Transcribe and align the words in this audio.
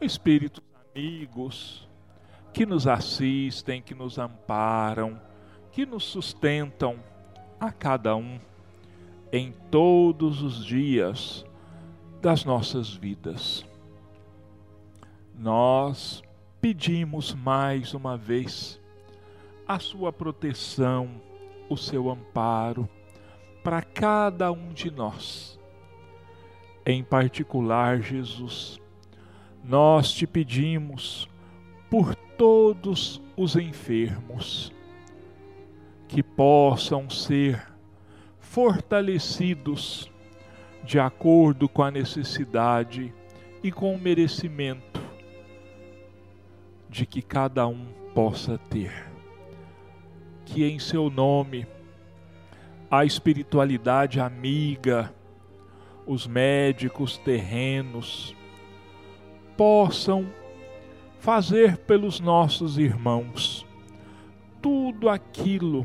espíritos 0.00 0.62
amigos 0.94 1.88
que 2.52 2.64
nos 2.64 2.86
assistem, 2.86 3.82
que 3.82 3.94
nos 3.94 4.18
amparam, 4.18 5.20
que 5.72 5.84
nos 5.84 6.04
sustentam 6.04 6.98
a 7.60 7.70
cada 7.70 8.16
um 8.16 8.38
em 9.32 9.52
todos 9.70 10.42
os 10.42 10.64
dias 10.64 11.44
das 12.20 12.44
nossas 12.44 12.92
vidas. 12.94 13.64
Nós 15.38 16.22
pedimos 16.60 17.34
mais 17.34 17.94
uma 17.94 18.16
vez 18.16 18.80
a 19.66 19.78
sua 19.78 20.12
proteção, 20.12 21.20
o 21.68 21.76
seu 21.76 22.10
amparo 22.10 22.88
para 23.62 23.82
cada 23.82 24.50
um 24.50 24.72
de 24.72 24.90
nós. 24.90 25.58
Em 26.86 27.04
particular, 27.04 28.00
Jesus, 28.00 28.80
nós 29.64 30.12
te 30.12 30.26
pedimos 30.26 31.28
por 31.90 32.14
todos 32.14 33.22
os 33.36 33.56
enfermos 33.56 34.72
que 36.06 36.22
possam 36.22 37.08
ser 37.10 37.62
fortalecidos 38.38 40.10
de 40.84 40.98
acordo 40.98 41.68
com 41.68 41.82
a 41.82 41.90
necessidade 41.90 43.12
e 43.62 43.70
com 43.70 43.94
o 43.94 44.00
merecimento 44.00 45.00
de 46.88 47.04
que 47.04 47.20
cada 47.20 47.66
um 47.66 47.86
possa 48.14 48.56
ter. 48.70 49.06
Que 50.46 50.64
em 50.64 50.78
seu 50.78 51.10
nome 51.10 51.66
a 52.90 53.04
espiritualidade 53.04 54.18
amiga, 54.18 55.12
os 56.06 56.26
médicos 56.26 57.18
terrenos 57.18 58.34
possam 59.58 60.24
fazer 61.18 61.76
pelos 61.78 62.20
nossos 62.20 62.78
irmãos 62.78 63.66
tudo 64.62 65.08
aquilo 65.08 65.84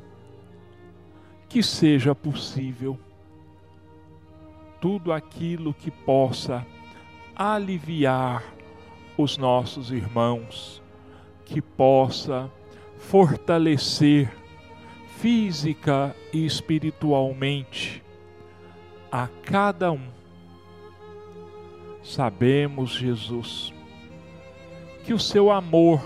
que 1.49 1.63
seja 1.63 2.13
possível, 2.13 2.99
tudo 4.79 5.11
aquilo 5.11 5.73
que 5.73 5.89
possa 5.89 6.65
aliviar 7.35 8.43
os 9.17 9.37
nossos 9.39 9.91
irmãos, 9.91 10.81
que 11.43 11.59
possa 11.59 12.51
fortalecer 12.99 14.31
física 15.17 16.15
e 16.31 16.45
espiritualmente 16.45 18.03
a 19.11 19.27
cada 19.27 19.91
um. 19.91 20.12
Sabemos, 22.03 22.91
Jesus, 22.91 23.73
que 25.05 25.13
o 25.13 25.19
seu 25.19 25.49
amor, 25.49 26.03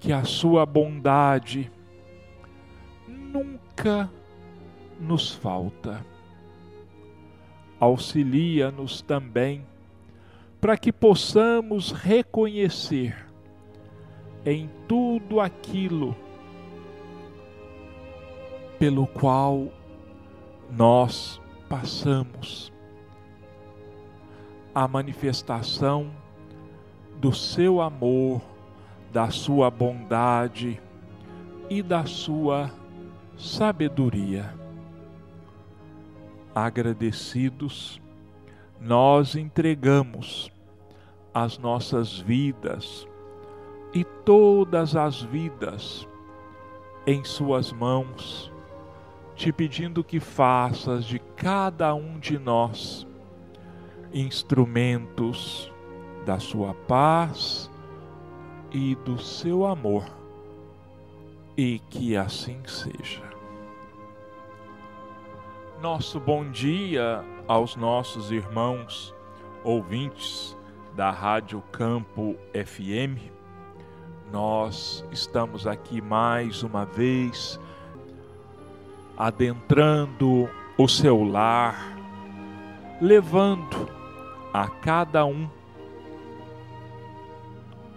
que 0.00 0.12
a 0.12 0.24
sua 0.24 0.66
bondade 0.66 1.70
nunca 3.06 4.10
nos 5.00 5.32
falta. 5.32 6.04
Auxilia-nos 7.78 9.02
também 9.02 9.64
para 10.60 10.76
que 10.76 10.92
possamos 10.92 11.92
reconhecer 11.92 13.24
em 14.44 14.68
tudo 14.88 15.40
aquilo 15.40 16.16
pelo 18.80 19.06
qual 19.06 19.68
nós 20.70 21.40
passamos 21.68 22.72
a 24.78 24.86
manifestação 24.86 26.08
do 27.16 27.32
seu 27.32 27.80
amor, 27.80 28.40
da 29.12 29.28
sua 29.28 29.72
bondade 29.72 30.80
e 31.68 31.82
da 31.82 32.06
sua 32.06 32.70
sabedoria. 33.36 34.54
Agradecidos, 36.54 38.00
nós 38.80 39.34
entregamos 39.34 40.48
as 41.34 41.58
nossas 41.58 42.20
vidas 42.20 43.04
e 43.92 44.04
todas 44.04 44.94
as 44.94 45.20
vidas 45.20 46.06
em 47.04 47.24
Suas 47.24 47.72
mãos 47.72 48.52
te 49.34 49.52
pedindo 49.52 50.04
que 50.04 50.20
faças 50.20 51.04
de 51.04 51.18
cada 51.18 51.92
um 51.96 52.16
de 52.20 52.38
nós 52.38 53.07
instrumentos 54.12 55.72
da 56.24 56.38
sua 56.38 56.74
paz 56.74 57.70
e 58.70 58.94
do 58.96 59.18
seu 59.18 59.66
amor, 59.66 60.04
e 61.56 61.78
que 61.90 62.16
assim 62.16 62.60
seja. 62.66 63.22
Nosso 65.80 66.18
bom 66.18 66.50
dia 66.50 67.24
aos 67.46 67.76
nossos 67.76 68.30
irmãos 68.30 69.14
ouvintes 69.64 70.56
da 70.94 71.10
Rádio 71.10 71.62
Campo 71.72 72.36
FM. 72.52 73.30
Nós 74.32 75.04
estamos 75.10 75.66
aqui 75.66 76.02
mais 76.02 76.62
uma 76.62 76.84
vez 76.84 77.58
adentrando 79.16 80.48
o 80.76 80.86
seu 80.86 81.24
lar, 81.24 81.96
levando 83.00 83.97
a 84.52 84.68
cada 84.68 85.24
um 85.24 85.48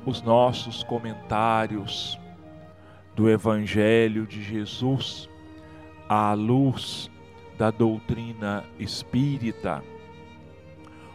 os 0.05 0.21
nossos 0.21 0.83
comentários 0.83 2.19
do 3.15 3.29
Evangelho 3.29 4.25
de 4.25 4.41
Jesus 4.43 5.29
à 6.09 6.33
luz 6.33 7.09
da 7.57 7.69
doutrina 7.69 8.63
espírita, 8.79 9.83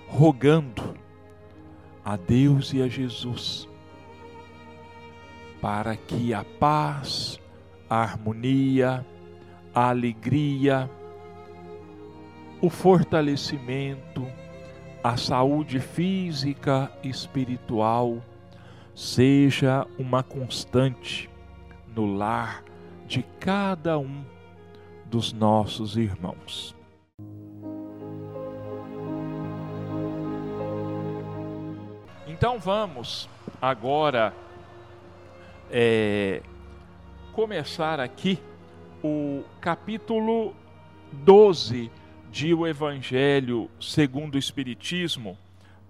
rogando 0.07 0.95
a 2.05 2.17
Deus 2.17 2.73
e 2.73 2.81
a 2.81 2.89
Jesus 2.89 3.69
para 5.61 5.97
que 5.97 6.33
a 6.33 6.45
paz, 6.45 7.41
a 7.91 8.01
harmonia, 8.03 9.05
a 9.75 9.89
alegria, 9.89 10.89
o 12.61 12.71
fortalecimento, 12.71 14.25
a 15.07 15.17
saúde 15.17 15.79
física 15.79 16.91
e 17.01 17.09
espiritual 17.09 18.21
seja 18.93 19.87
uma 19.97 20.21
constante 20.25 21.31
no 21.95 22.17
lar 22.17 22.65
de 23.07 23.23
cada 23.39 24.01
um 24.01 24.25
dos 25.05 25.33
nossos 25.33 25.97
irmãos. 25.97 26.75
Então 32.27 32.59
vamos 32.59 33.29
agora 33.63 34.35
é, 35.71 36.43
começar 37.33 38.01
aqui 38.01 38.41
o 39.05 39.45
capítulo 39.61 40.53
12 41.13 41.93
de 42.37 42.53
O 42.53 42.67
Evangelho 42.67 43.71
segundo 43.81 44.35
o 44.35 44.39
Espiritismo, 44.39 45.39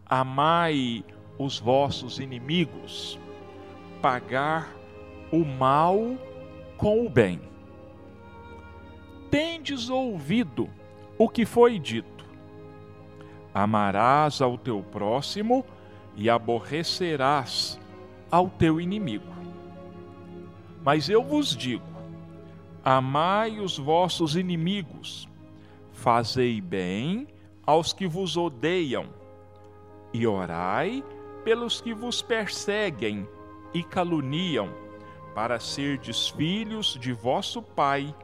amai 0.08 1.04
os 1.36 1.58
vossos 1.58 2.20
inimigos, 2.20 3.18
pagar 4.00 4.72
o 5.32 5.44
mal 5.44 5.98
com 6.76 7.04
o 7.04 7.10
bem. 7.10 7.40
Tendes 9.28 9.90
ouvido 9.90 10.70
o 11.18 11.28
que 11.28 11.44
foi 11.44 11.80
dito: 11.80 12.24
amarás 13.53 14.41
ao 14.41 14.56
teu 14.56 14.84
próximo 14.84 15.66
e 16.15 16.30
aborrecerás 16.30 17.76
ao 18.30 18.48
teu 18.48 18.80
inimigo. 18.80 19.34
Mas 20.84 21.09
eu 21.09 21.24
vos 21.24 21.56
digo: 21.56 21.82
Amai 22.84 23.59
os 23.59 23.76
vossos 23.76 24.36
inimigos, 24.36 25.28
fazei 25.97 26.60
bem 26.60 27.27
aos 27.66 27.93
que 27.93 28.07
vos 28.07 28.37
odeiam, 28.37 29.07
e 30.13 30.27
orai 30.27 31.03
pelos 31.43 31.81
que 31.81 31.93
vos 31.93 32.22
perseguem 32.22 33.27
e 33.75 33.83
caluniam, 33.83 34.69
para 35.34 35.59
serdes 35.59 36.28
filhos 36.28 36.97
de 37.01 37.13
vosso 37.13 37.60
Pai, 37.60 38.15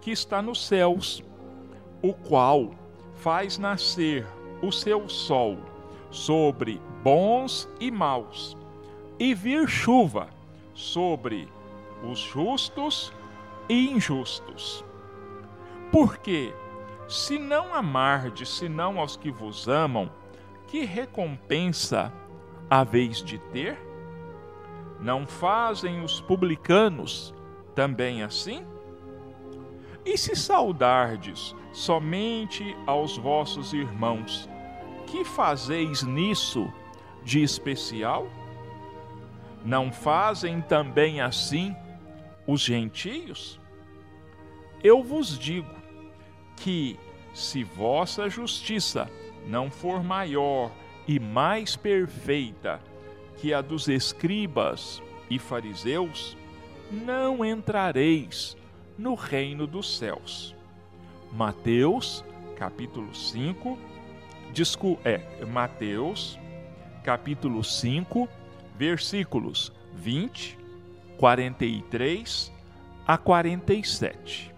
que 0.00 0.10
está 0.10 0.42
nos 0.42 0.66
céus, 0.66 1.22
o 2.02 2.12
qual 2.12 2.72
faz 3.14 3.58
nascer 3.58 4.26
o 4.60 4.70
seu 4.70 5.08
sol 5.08 5.56
sobre 6.10 6.80
bons 7.02 7.68
e 7.80 7.90
maus, 7.90 8.56
e 9.18 9.34
vir 9.34 9.68
chuva 9.68 10.28
sobre 10.74 11.48
os 12.02 12.18
justos 12.18 13.12
e 13.68 13.90
injustos. 13.90 14.84
Porque, 15.90 16.52
se 17.08 17.38
não 17.38 17.74
amardes 17.74 18.48
senão 18.48 18.98
aos 18.98 19.16
que 19.16 19.30
vos 19.30 19.68
amam, 19.68 20.10
que 20.66 20.84
recompensa 20.84 22.12
haveis 22.68 23.22
de 23.22 23.38
ter? 23.38 23.78
Não 25.00 25.26
fazem 25.26 26.02
os 26.02 26.20
publicanos 26.20 27.34
também 27.74 28.22
assim? 28.22 28.66
E 30.04 30.16
se 30.16 30.34
saudardes 30.34 31.54
somente 31.72 32.76
aos 32.86 33.16
vossos 33.16 33.72
irmãos, 33.72 34.48
que 35.06 35.24
fazeis 35.24 36.02
nisso 36.02 36.72
de 37.22 37.42
especial? 37.42 38.26
Não 39.64 39.92
fazem 39.92 40.60
também 40.60 41.20
assim 41.20 41.74
os 42.46 42.60
gentios? 42.60 43.60
Eu 44.82 45.02
vos 45.02 45.38
digo 45.38 45.83
que, 46.56 46.98
se 47.32 47.64
vossa 47.64 48.28
justiça 48.28 49.10
não 49.46 49.70
for 49.70 50.02
maior 50.02 50.70
e 51.06 51.18
mais 51.18 51.76
perfeita 51.76 52.80
que 53.36 53.52
a 53.52 53.60
dos 53.60 53.88
escribas 53.88 55.02
e 55.28 55.38
fariseus, 55.38 56.36
não 56.90 57.44
entrareis 57.44 58.56
no 58.96 59.14
reino 59.14 59.66
dos 59.66 59.98
céus. 59.98 60.54
Mateus, 61.32 62.24
capítulo 62.56 63.14
5, 63.14 63.78
discu 64.52 64.98
é, 65.04 65.44
Mateus, 65.44 66.38
capítulo 67.02 67.64
5, 67.64 68.28
versículos 68.78 69.72
20, 69.94 70.58
43 71.18 72.52
a 73.06 73.18
47. 73.18 74.53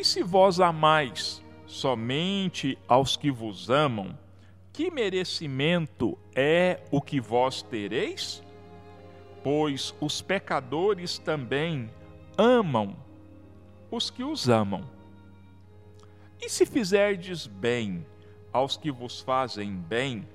E 0.00 0.04
se 0.04 0.22
vós 0.22 0.60
amais 0.60 1.44
somente 1.66 2.78
aos 2.88 3.18
que 3.18 3.30
vos 3.30 3.68
amam, 3.68 4.18
que 4.72 4.90
merecimento 4.90 6.18
é 6.34 6.80
o 6.90 7.02
que 7.02 7.20
vós 7.20 7.60
tereis? 7.60 8.42
Pois 9.44 9.94
os 10.00 10.22
pecadores 10.22 11.18
também 11.18 11.90
amam 12.38 12.96
os 13.90 14.08
que 14.08 14.24
os 14.24 14.48
amam. 14.48 14.88
E 16.40 16.48
se 16.48 16.64
fizerdes 16.64 17.46
bem 17.46 18.06
aos 18.50 18.78
que 18.78 18.90
vos 18.90 19.20
fazem 19.20 19.70
bem, 19.70 20.26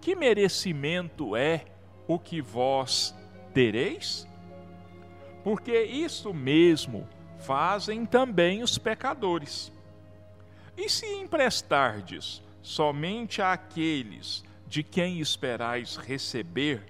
que 0.00 0.16
merecimento 0.16 1.36
é 1.36 1.66
o 2.08 2.18
que 2.18 2.40
vós 2.40 3.14
tereis? 3.52 4.26
Porque 5.44 5.82
isso 5.82 6.32
mesmo 6.32 7.06
fazem 7.44 8.06
também 8.06 8.62
os 8.62 8.78
pecadores. 8.78 9.72
E 10.76 10.88
se 10.88 11.06
emprestardes 11.06 12.42
somente 12.62 13.42
àqueles 13.42 14.44
de 14.66 14.82
quem 14.82 15.20
esperais 15.20 15.96
receber, 15.96 16.86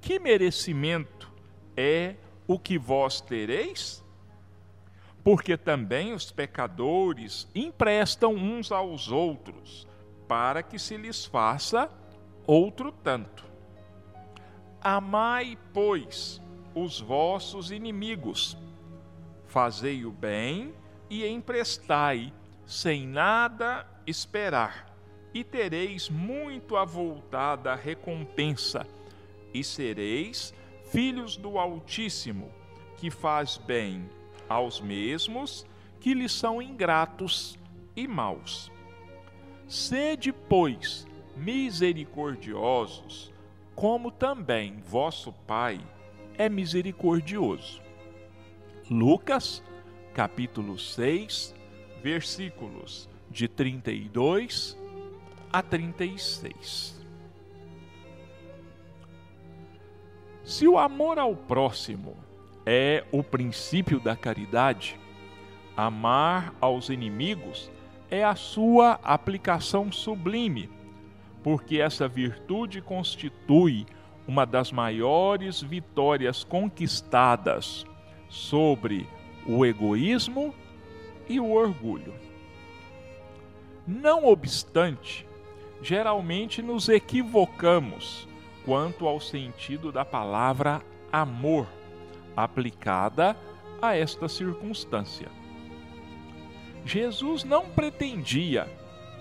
que 0.00 0.18
merecimento 0.18 1.30
é 1.76 2.16
o 2.46 2.58
que 2.58 2.76
vós 2.76 3.20
tereis? 3.20 4.02
Porque 5.22 5.56
também 5.56 6.12
os 6.12 6.32
pecadores 6.32 7.46
emprestam 7.54 8.34
uns 8.34 8.72
aos 8.72 9.08
outros, 9.08 9.86
para 10.26 10.62
que 10.62 10.78
se 10.78 10.96
lhes 10.96 11.24
faça 11.24 11.88
outro 12.44 12.90
tanto. 12.90 13.44
Amai, 14.80 15.56
pois, 15.72 16.40
os 16.74 17.00
vossos 17.00 17.70
inimigos, 17.70 18.56
Fazei 19.52 20.04
o 20.06 20.10
bem 20.10 20.74
e 21.10 21.26
emprestai, 21.26 22.32
sem 22.64 23.06
nada 23.06 23.86
esperar, 24.06 24.86
e 25.34 25.44
tereis 25.44 26.08
muito 26.08 26.74
avultada 26.74 27.74
recompensa, 27.74 28.86
e 29.52 29.62
sereis 29.62 30.54
filhos 30.90 31.36
do 31.36 31.58
Altíssimo, 31.58 32.50
que 32.96 33.10
faz 33.10 33.58
bem 33.58 34.08
aos 34.48 34.80
mesmos 34.80 35.66
que 36.00 36.14
lhes 36.14 36.32
são 36.32 36.62
ingratos 36.62 37.58
e 37.94 38.08
maus. 38.08 38.72
Sede, 39.68 40.32
pois, 40.32 41.06
misericordiosos, 41.36 43.30
como 43.74 44.10
também 44.10 44.80
vosso 44.80 45.30
Pai 45.30 45.78
é 46.38 46.48
misericordioso. 46.48 47.82
Lucas, 48.90 49.62
capítulo 50.12 50.76
6, 50.76 51.54
versículos 52.02 53.08
de 53.30 53.46
32 53.46 54.76
a 55.52 55.62
36. 55.62 57.00
Se 60.44 60.66
o 60.66 60.76
amor 60.76 61.18
ao 61.18 61.36
próximo 61.36 62.16
é 62.66 63.04
o 63.12 63.22
princípio 63.22 64.00
da 64.00 64.16
caridade, 64.16 64.98
amar 65.76 66.52
aos 66.60 66.88
inimigos 66.88 67.70
é 68.10 68.24
a 68.24 68.34
sua 68.34 68.98
aplicação 69.02 69.92
sublime, 69.92 70.68
porque 71.42 71.78
essa 71.80 72.08
virtude 72.08 72.82
constitui 72.82 73.86
uma 74.26 74.44
das 74.44 74.72
maiores 74.72 75.62
vitórias 75.62 76.42
conquistadas 76.42 77.86
sobre 78.32 79.06
o 79.46 79.66
egoísmo 79.66 80.54
e 81.28 81.38
o 81.38 81.52
orgulho. 81.52 82.14
Não 83.86 84.24
obstante, 84.24 85.26
geralmente 85.82 86.62
nos 86.62 86.88
equivocamos 86.88 88.26
quanto 88.64 89.06
ao 89.06 89.20
sentido 89.20 89.92
da 89.92 90.02
palavra 90.02 90.80
amor 91.12 91.66
aplicada 92.34 93.36
a 93.82 93.94
esta 93.94 94.26
circunstância. 94.28 95.28
Jesus 96.86 97.44
não 97.44 97.68
pretendia, 97.68 98.66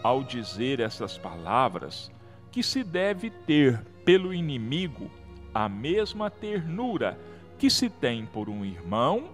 ao 0.02 0.24
dizer 0.24 0.80
essas 0.80 1.18
palavras, 1.18 2.10
que 2.50 2.64
se 2.64 2.82
deve 2.82 3.30
ter 3.30 3.84
pelo 4.06 4.34
inimigo 4.34 5.12
a 5.54 5.68
mesma 5.68 6.30
ternura 6.30 7.20
que 7.62 7.70
se 7.70 7.92
tem 7.92 8.26
por 8.26 8.50
um 8.50 8.66
irmão 8.66 9.26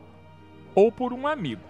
ou 0.76 0.92
por 0.92 1.14
um 1.14 1.26
amigo. 1.26 1.64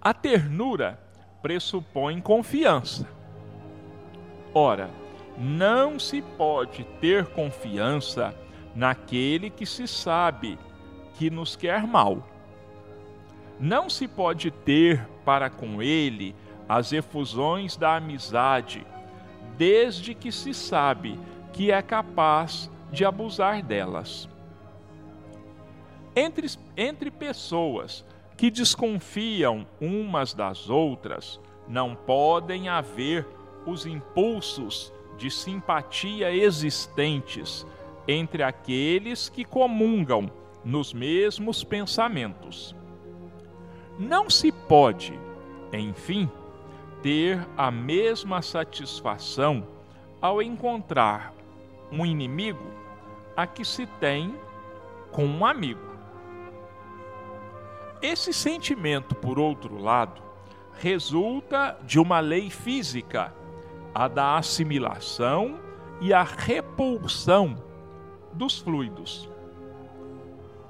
A 0.00 0.14
ternura 0.14 1.00
pressupõe 1.42 2.20
confiança. 2.20 3.08
Ora, 4.54 4.88
não 5.36 5.98
se 5.98 6.22
pode 6.22 6.84
ter 7.00 7.26
confiança 7.26 8.32
naquele 8.72 9.50
que 9.50 9.66
se 9.66 9.88
sabe 9.88 10.56
que 11.14 11.28
nos 11.28 11.56
quer 11.56 11.84
mal. 11.84 12.24
Não 13.58 13.90
se 13.90 14.06
pode 14.06 14.52
ter 14.52 15.04
para 15.24 15.50
com 15.50 15.82
ele 15.82 16.36
as 16.68 16.92
efusões 16.92 17.76
da 17.76 17.96
amizade, 17.96 18.86
desde 19.58 20.14
que 20.14 20.30
se 20.30 20.54
sabe 20.54 21.18
que 21.52 21.72
é 21.72 21.82
capaz 21.82 22.70
de 22.92 23.04
abusar 23.04 23.60
delas. 23.60 24.30
Entre, 26.14 26.46
entre 26.76 27.10
pessoas 27.10 28.04
que 28.36 28.50
desconfiam 28.50 29.66
umas 29.80 30.34
das 30.34 30.68
outras, 30.68 31.40
não 31.68 31.94
podem 31.94 32.68
haver 32.68 33.26
os 33.66 33.86
impulsos 33.86 34.92
de 35.16 35.30
simpatia 35.30 36.34
existentes 36.34 37.66
entre 38.06 38.42
aqueles 38.42 39.28
que 39.28 39.44
comungam 39.44 40.30
nos 40.64 40.92
mesmos 40.92 41.62
pensamentos. 41.62 42.74
Não 43.98 44.28
se 44.28 44.50
pode, 44.50 45.18
enfim, 45.72 46.28
ter 47.02 47.46
a 47.56 47.70
mesma 47.70 48.42
satisfação 48.42 49.66
ao 50.20 50.42
encontrar 50.42 51.32
um 51.90 52.04
inimigo 52.06 52.64
a 53.36 53.46
que 53.46 53.64
se 53.64 53.86
tem 53.86 54.34
com 55.10 55.26
um 55.26 55.44
amigo. 55.44 55.91
Esse 58.02 58.32
sentimento, 58.32 59.14
por 59.14 59.38
outro 59.38 59.78
lado, 59.80 60.20
resulta 60.80 61.78
de 61.84 62.00
uma 62.00 62.18
lei 62.18 62.50
física, 62.50 63.32
a 63.94 64.08
da 64.08 64.36
assimilação 64.36 65.60
e 66.00 66.12
a 66.12 66.24
repulsão 66.24 67.56
dos 68.32 68.58
fluidos. 68.58 69.30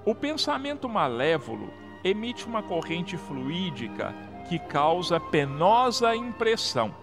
O 0.05 0.15
pensamento 0.15 0.91
malévolo 0.91 1.73
emite 2.05 2.45
uma 2.45 2.62
corrente 2.62 3.17
fluídica 3.17 4.15
que 4.47 4.59
causa 4.59 5.19
penosa 5.19 6.15
impressão. 6.15 6.95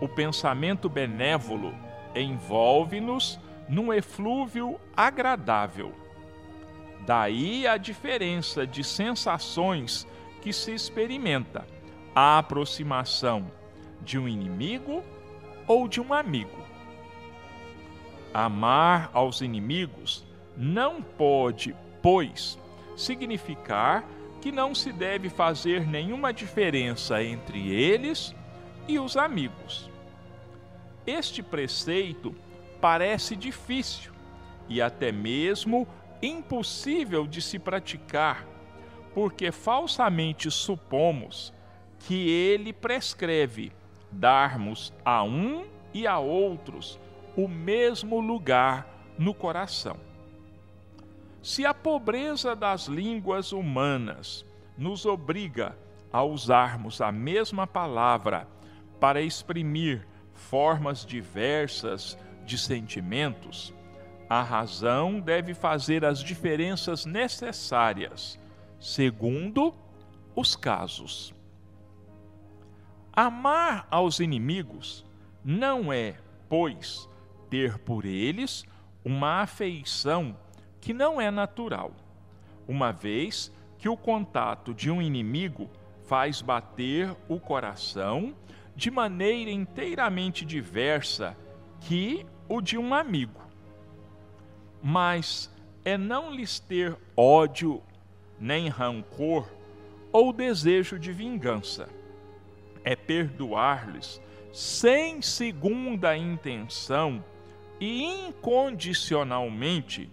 O 0.00 0.08
pensamento 0.08 0.88
benévolo 0.88 1.72
envolve-nos 2.12 3.38
num 3.68 3.92
eflúvio 3.92 4.80
agradável. 4.96 5.94
Daí 7.10 7.66
a 7.66 7.76
diferença 7.76 8.64
de 8.64 8.84
sensações 8.84 10.06
que 10.40 10.52
se 10.52 10.72
experimenta. 10.72 11.66
A 12.14 12.38
aproximação 12.38 13.50
de 14.00 14.16
um 14.16 14.28
inimigo 14.28 15.02
ou 15.66 15.88
de 15.88 16.00
um 16.00 16.14
amigo. 16.14 16.64
Amar 18.32 19.10
aos 19.12 19.40
inimigos 19.40 20.24
não 20.56 21.02
pode, 21.02 21.74
pois, 22.00 22.56
significar 22.96 24.08
que 24.40 24.52
não 24.52 24.72
se 24.72 24.92
deve 24.92 25.28
fazer 25.28 25.84
nenhuma 25.84 26.32
diferença 26.32 27.20
entre 27.24 27.72
eles 27.72 28.32
e 28.86 29.00
os 29.00 29.16
amigos. 29.16 29.90
Este 31.04 31.42
preceito 31.42 32.32
parece 32.80 33.34
difícil 33.34 34.12
e 34.68 34.80
até 34.80 35.10
mesmo 35.10 35.88
impossível 36.22 37.26
de 37.26 37.40
se 37.40 37.58
praticar, 37.58 38.46
porque 39.14 39.50
falsamente 39.50 40.50
supomos 40.50 41.52
que 42.00 42.28
ele 42.28 42.72
prescreve 42.72 43.72
darmos 44.10 44.92
a 45.04 45.22
um 45.22 45.64
e 45.92 46.06
a 46.06 46.18
outros 46.18 46.98
o 47.36 47.46
mesmo 47.48 48.20
lugar 48.20 48.86
no 49.18 49.34
coração. 49.34 49.96
Se 51.42 51.64
a 51.64 51.72
pobreza 51.72 52.54
das 52.54 52.86
línguas 52.86 53.52
humanas 53.52 54.44
nos 54.76 55.06
obriga 55.06 55.76
a 56.12 56.22
usarmos 56.22 57.00
a 57.00 57.10
mesma 57.10 57.66
palavra 57.66 58.46
para 58.98 59.22
exprimir 59.22 60.06
formas 60.34 61.04
diversas 61.04 62.18
de 62.44 62.58
sentimentos, 62.58 63.72
a 64.30 64.42
razão 64.42 65.18
deve 65.18 65.54
fazer 65.54 66.04
as 66.04 66.20
diferenças 66.20 67.04
necessárias, 67.04 68.38
segundo 68.78 69.74
os 70.36 70.54
casos. 70.54 71.34
Amar 73.12 73.88
aos 73.90 74.20
inimigos 74.20 75.04
não 75.44 75.92
é, 75.92 76.14
pois, 76.48 77.08
ter 77.50 77.76
por 77.80 78.04
eles 78.04 78.64
uma 79.04 79.42
afeição 79.42 80.38
que 80.80 80.94
não 80.94 81.20
é 81.20 81.28
natural, 81.28 81.90
uma 82.68 82.92
vez 82.92 83.52
que 83.78 83.88
o 83.88 83.96
contato 83.96 84.72
de 84.72 84.92
um 84.92 85.02
inimigo 85.02 85.68
faz 86.04 86.40
bater 86.40 87.16
o 87.28 87.40
coração 87.40 88.32
de 88.76 88.92
maneira 88.92 89.50
inteiramente 89.50 90.44
diversa 90.44 91.36
que 91.80 92.24
o 92.48 92.60
de 92.60 92.78
um 92.78 92.94
amigo. 92.94 93.49
Mas 94.82 95.50
é 95.84 95.98
não 95.98 96.32
lhes 96.32 96.58
ter 96.58 96.96
ódio, 97.16 97.80
nem 98.38 98.68
rancor 98.68 99.48
ou 100.12 100.32
desejo 100.32 100.98
de 100.98 101.12
vingança. 101.12 101.88
É 102.82 102.96
perdoar-lhes 102.96 104.20
sem 104.52 105.22
segunda 105.22 106.16
intenção 106.16 107.24
e 107.78 108.02
incondicionalmente 108.02 110.10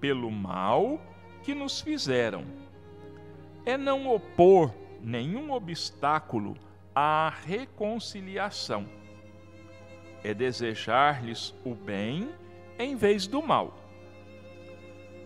pelo 0.00 0.30
mal 0.30 0.98
que 1.42 1.54
nos 1.54 1.78
fizeram. 1.80 2.44
É 3.64 3.76
não 3.76 4.08
opor 4.08 4.72
nenhum 5.02 5.52
obstáculo 5.52 6.56
à 6.94 7.32
reconciliação. 7.44 8.88
É 10.24 10.32
desejar-lhes 10.32 11.54
o 11.64 11.74
bem 11.74 12.30
em 12.78 12.96
vez 12.96 13.26
do 13.26 13.42
mal. 13.42 13.85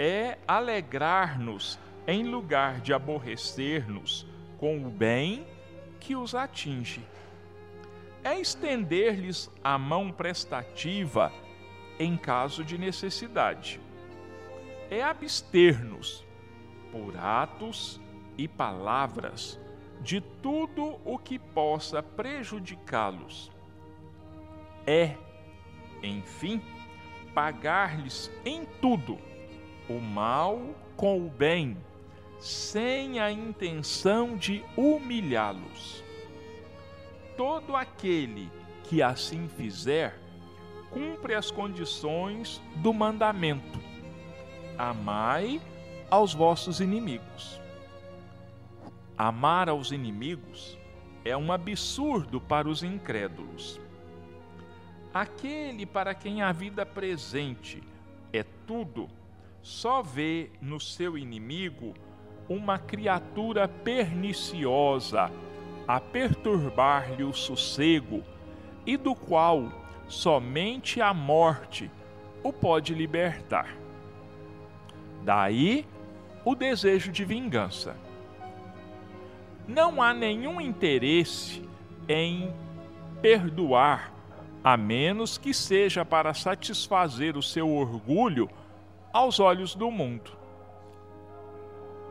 É 0.02 0.38
alegrar-nos 0.48 1.78
em 2.06 2.24
lugar 2.24 2.80
de 2.80 2.94
aborrecer-nos 2.94 4.26
com 4.56 4.82
o 4.86 4.88
bem 4.88 5.46
que 6.00 6.16
os 6.16 6.34
atinge. 6.34 7.04
É 8.24 8.40
estender-lhes 8.40 9.50
a 9.62 9.76
mão 9.76 10.10
prestativa 10.10 11.30
em 11.98 12.16
caso 12.16 12.64
de 12.64 12.78
necessidade 12.78 13.78
é 14.90 15.02
abster-nos, 15.02 16.26
por 16.90 17.16
atos 17.16 18.00
e 18.36 18.48
palavras, 18.48 19.58
de 20.00 20.20
tudo 20.20 20.98
o 21.04 21.16
que 21.16 21.38
possa 21.38 22.02
prejudicá-los. 22.02 23.52
É, 24.84 25.14
enfim, 26.02 26.60
pagar-lhes 27.32 28.32
em 28.44 28.64
tudo 28.80 29.18
o 29.90 30.00
mal 30.00 30.58
com 30.96 31.26
o 31.26 31.28
bem, 31.28 31.76
sem 32.38 33.20
a 33.20 33.30
intenção 33.30 34.36
de 34.36 34.64
humilhá-los. 34.76 36.02
Todo 37.36 37.76
aquele 37.76 38.50
que 38.84 39.02
assim 39.02 39.48
fizer, 39.48 40.18
cumpre 40.90 41.34
as 41.34 41.50
condições 41.50 42.62
do 42.76 42.94
mandamento 42.94 43.90
amai 44.80 45.60
aos 46.10 46.32
vossos 46.32 46.80
inimigos. 46.80 47.60
Amar 49.16 49.68
aos 49.68 49.90
inimigos 49.90 50.78
é 51.22 51.36
um 51.36 51.52
absurdo 51.52 52.40
para 52.40 52.66
os 52.66 52.82
incrédulos. 52.82 53.78
Aquele 55.12 55.84
para 55.84 56.14
quem 56.14 56.40
a 56.40 56.50
vida 56.50 56.86
presente 56.86 57.82
é 58.32 58.42
tudo, 58.66 59.10
só 59.62 60.02
vê 60.02 60.50
no 60.60 60.80
seu 60.80 61.18
inimigo 61.18 61.94
uma 62.48 62.78
criatura 62.78 63.68
perniciosa 63.68 65.30
a 65.86 66.00
perturbar-lhe 66.00 67.24
o 67.24 67.32
sossego 67.32 68.22
e 68.86 68.96
do 68.96 69.14
qual 69.14 69.70
somente 70.08 71.00
a 71.00 71.12
morte 71.14 71.90
o 72.42 72.52
pode 72.52 72.94
libertar. 72.94 73.76
Daí 75.22 75.86
o 76.44 76.54
desejo 76.54 77.12
de 77.12 77.24
vingança. 77.24 77.96
Não 79.68 80.02
há 80.02 80.12
nenhum 80.14 80.60
interesse 80.60 81.62
em 82.08 82.52
perdoar, 83.20 84.12
a 84.64 84.76
menos 84.76 85.38
que 85.38 85.54
seja 85.54 86.04
para 86.04 86.34
satisfazer 86.34 87.36
o 87.36 87.42
seu 87.42 87.70
orgulho 87.70 88.48
aos 89.12 89.40
olhos 89.40 89.74
do 89.74 89.90
mundo. 89.90 90.30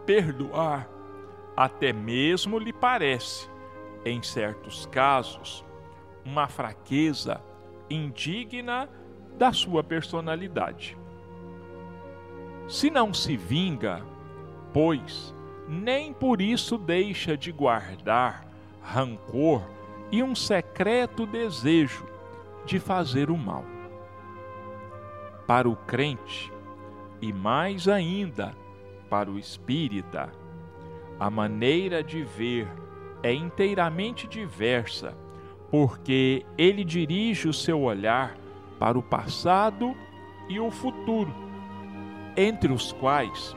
Perdoar 0.06 0.90
até 1.56 1.92
mesmo 1.92 2.58
lhe 2.58 2.72
parece, 2.72 3.50
em 4.06 4.24
certos 4.24 4.86
casos, 4.86 5.66
uma 6.24 6.48
fraqueza 6.48 7.42
indigna 7.90 8.90
da 9.38 9.52
sua 9.52 9.84
personalidade. 9.84 10.98
Se 12.68 12.90
não 12.90 13.14
se 13.14 13.36
vinga, 13.36 14.06
pois, 14.72 15.34
nem 15.68 16.14
por 16.14 16.42
isso 16.42 16.78
deixa 16.78 17.36
de 17.36 17.52
guardar 17.52 18.48
rancor 18.82 19.62
e 20.12 20.24
um 20.24 20.36
secreto 20.36 21.26
desejo 21.26 22.06
de 22.66 22.80
fazer 22.80 23.30
o 23.30 23.38
mal. 23.38 23.66
Para 25.48 25.68
o 25.68 25.76
crente, 25.76 26.52
e 27.22 27.34
mais 27.34 27.88
ainda 27.88 28.54
para 29.10 29.30
o 29.30 29.38
espírita, 29.38 30.32
a 31.20 31.30
maneira 31.30 32.04
de 32.04 32.24
ver 32.24 32.68
é 33.22 33.34
inteiramente 33.34 34.28
diversa, 34.28 35.18
porque 35.70 36.46
ele 36.58 36.84
dirige 36.84 37.48
o 37.48 37.54
seu 37.54 37.82
olhar 37.82 38.38
para 38.80 38.98
o 38.98 39.04
passado 39.04 39.96
e 40.48 40.60
o 40.60 40.72
futuro 40.72 41.50
entre 42.38 42.72
os 42.72 42.94
quais 42.94 43.56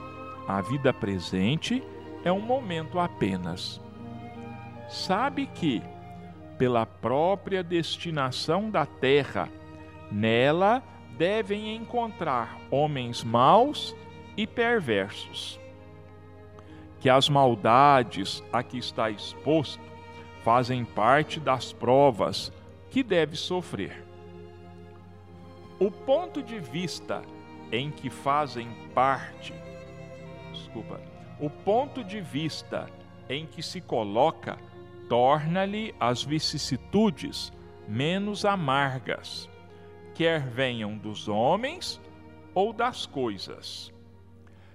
a 0.49 0.61
vida 0.61 0.93
presente 0.93 1.83
é 2.25 2.33
um 2.33 2.41
momento 2.41 2.99
apenas. 2.99 3.81
Sabe 4.89 5.47
que, 5.47 5.81
pela 6.59 6.85
própria 6.85 7.63
destinação 7.63 8.71
da 8.71 8.85
terra, 8.85 9.49
nela 10.11 10.83
devem 11.17 11.75
encontrar 11.75 12.59
homens 12.71 13.23
maus 13.23 13.95
e 14.37 14.47
perversos. 14.47 15.61
Que 17.01 17.09
as 17.09 17.29
maldades 17.29 18.43
a 18.53 18.63
que 18.63 18.79
está 18.79 19.11
exposto 19.11 19.83
fazem 20.43 20.85
parte 20.85 21.39
das 21.41 21.73
provas 21.73 22.53
que 22.91 23.03
deve 23.03 23.37
sofrer. 23.37 24.05
O 25.79 25.91
ponto 25.91 26.43
de 26.43 26.59
vista 26.61 27.23
em 27.73 27.91
que 27.91 28.11
fazem 28.11 28.69
parte, 28.95 29.55
desculpa, 30.53 31.01
o 31.41 31.49
ponto 31.51 32.05
de 32.05 32.21
vista 32.21 32.89
em 33.29 33.47
que 33.47 33.63
se 33.63 33.81
coloca 33.81 34.59
torna-lhe 35.09 35.95
as 35.99 36.23
vicissitudes 36.23 37.53
menos 37.89 38.45
amargas, 38.45 39.49
quer 40.15 40.41
venham 40.41 40.97
dos 40.97 41.29
homens 41.29 42.01
ou 42.55 42.73
das 42.73 43.07
coisas. 43.07 43.93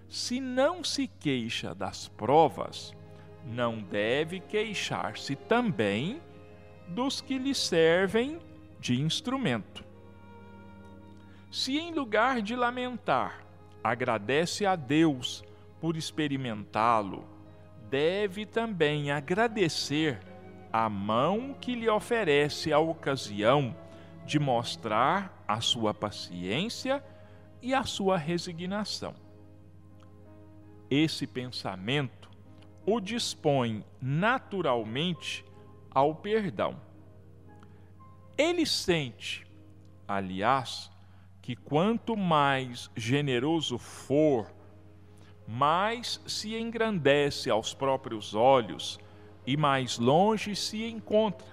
Se 0.10 0.40
não 0.40 0.84
se 0.84 1.08
queixa 1.08 1.76
das 1.76 2.08
provas, 2.08 2.96
não 3.46 3.82
deve 3.82 4.40
queixar-se 4.40 5.36
também 5.36 6.22
dos 6.88 7.22
que 7.22 7.38
lhe 7.38 7.54
servem 7.54 8.40
de 8.80 9.00
instrumento. 9.02 9.84
Se 11.52 11.78
em 11.78 11.94
lugar 11.94 12.42
de 12.42 12.56
lamentar, 12.56 13.46
agradece 13.84 14.66
a 14.66 14.76
Deus 14.76 15.44
por 15.80 15.96
experimentá-lo, 15.96 17.26
deve 17.90 18.46
também 18.46 19.12
agradecer 19.12 20.20
a 20.72 20.90
mão 20.90 21.56
que 21.60 21.74
lhe 21.74 21.90
oferece 21.90 22.74
a 22.74 22.80
ocasião 22.80 23.76
de 24.28 24.38
mostrar 24.38 25.44
a 25.48 25.62
sua 25.62 25.94
paciência 25.94 27.02
e 27.62 27.74
a 27.74 27.84
sua 27.86 28.18
resignação. 28.18 29.16
Esse 30.92 31.26
pensamento 31.26 32.30
o 32.86 33.00
dispõe 33.00 33.86
naturalmente 34.02 35.46
ao 35.90 36.14
perdão. 36.14 36.80
Ele 38.38 38.66
sente, 38.66 39.48
aliás, 40.06 40.92
que 41.42 41.56
quanto 41.56 42.16
mais 42.18 42.92
generoso 42.96 43.78
for, 43.78 44.54
mais 45.48 46.22
se 46.28 46.54
engrandece 46.58 47.50
aos 47.50 47.74
próprios 47.74 48.36
olhos 48.36 49.00
e 49.46 49.56
mais 49.56 49.98
longe 49.98 50.54
se 50.54 50.84
encontra 50.84 51.48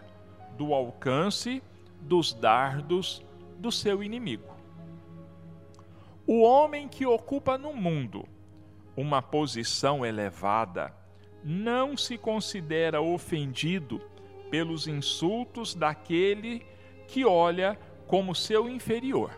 do 0.58 0.74
alcance 0.74 1.62
dos 2.04 2.32
dardos 2.32 3.24
do 3.58 3.72
seu 3.72 4.02
inimigo. 4.02 4.54
O 6.26 6.42
homem 6.42 6.88
que 6.88 7.04
ocupa 7.04 7.58
no 7.58 7.72
mundo 7.72 8.26
uma 8.96 9.20
posição 9.20 10.06
elevada 10.06 10.94
não 11.42 11.96
se 11.96 12.16
considera 12.16 13.02
ofendido 13.02 14.00
pelos 14.50 14.86
insultos 14.86 15.74
daquele 15.74 16.64
que 17.06 17.24
olha 17.24 17.78
como 18.06 18.34
seu 18.34 18.68
inferior. 18.68 19.36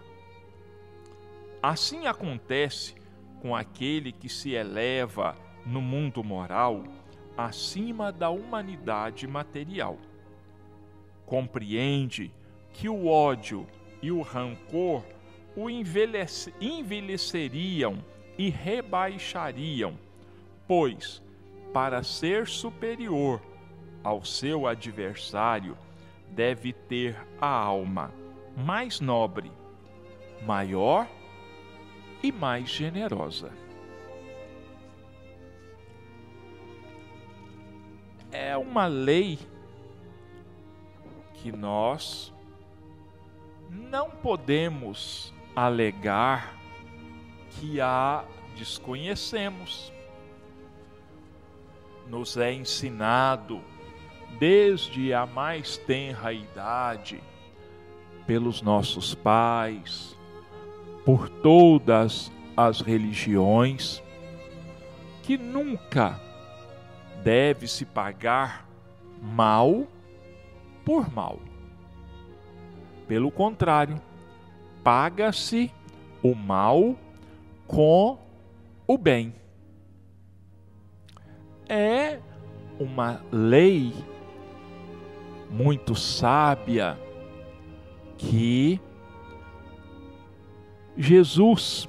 Assim 1.62 2.06
acontece 2.06 2.94
com 3.40 3.56
aquele 3.56 4.12
que 4.12 4.28
se 4.28 4.52
eleva 4.52 5.37
no 5.64 5.80
mundo 5.80 6.23
moral 6.23 6.85
acima 7.37 8.12
da 8.12 8.30
humanidade 8.30 9.26
material. 9.26 9.99
Compreende 11.25 12.32
que 12.78 12.88
o 12.88 13.06
ódio 13.06 13.66
e 14.02 14.12
o 14.12 14.21
rancor 14.21 15.02
o 15.56 15.71
envelheceriam 16.61 18.04
e 18.37 18.50
rebaixariam, 18.50 19.99
pois, 20.68 21.23
para 21.73 22.02
ser 22.02 22.47
superior 22.47 23.40
ao 24.04 24.23
seu 24.23 24.66
adversário, 24.66 25.78
deve 26.28 26.75
ter 26.75 27.16
a 27.40 27.49
alma 27.49 28.12
mais 28.54 29.00
nobre, 29.00 29.50
maior 30.45 31.09
e 32.23 32.30
mais 32.30 32.68
generosa. 32.68 33.50
É 38.30 38.54
uma 38.54 38.87
lei 38.87 39.38
que 41.35 41.50
nós 41.50 42.35
não 43.70 44.11
podemos 44.11 45.32
alegar 45.54 46.54
que 47.50 47.80
a 47.80 48.25
desconhecemos. 48.56 49.92
Nos 52.08 52.37
é 52.37 52.52
ensinado 52.52 53.61
desde 54.38 55.12
a 55.12 55.26
mais 55.26 55.76
tenra 55.76 56.32
idade 56.32 57.23
pelos 58.26 58.60
nossos 58.60 59.14
pais, 59.14 60.17
por 61.04 61.28
todas 61.28 62.30
as 62.56 62.80
religiões, 62.80 64.02
que 65.23 65.36
nunca 65.36 66.21
deve 67.23 67.67
se 67.67 67.84
pagar 67.84 68.69
mal 69.21 69.86
por 70.84 71.10
mal. 71.12 71.40
Pelo 73.06 73.30
contrário, 73.30 74.00
paga-se 74.82 75.71
o 76.23 76.34
mal 76.34 76.97
com 77.66 78.19
o 78.86 78.99
bem. 78.99 79.34
É 81.69 82.19
uma 82.78 83.21
lei 83.32 83.92
muito 85.50 85.95
sábia 85.95 86.99
que 88.19 88.80
Jesus 90.97 91.88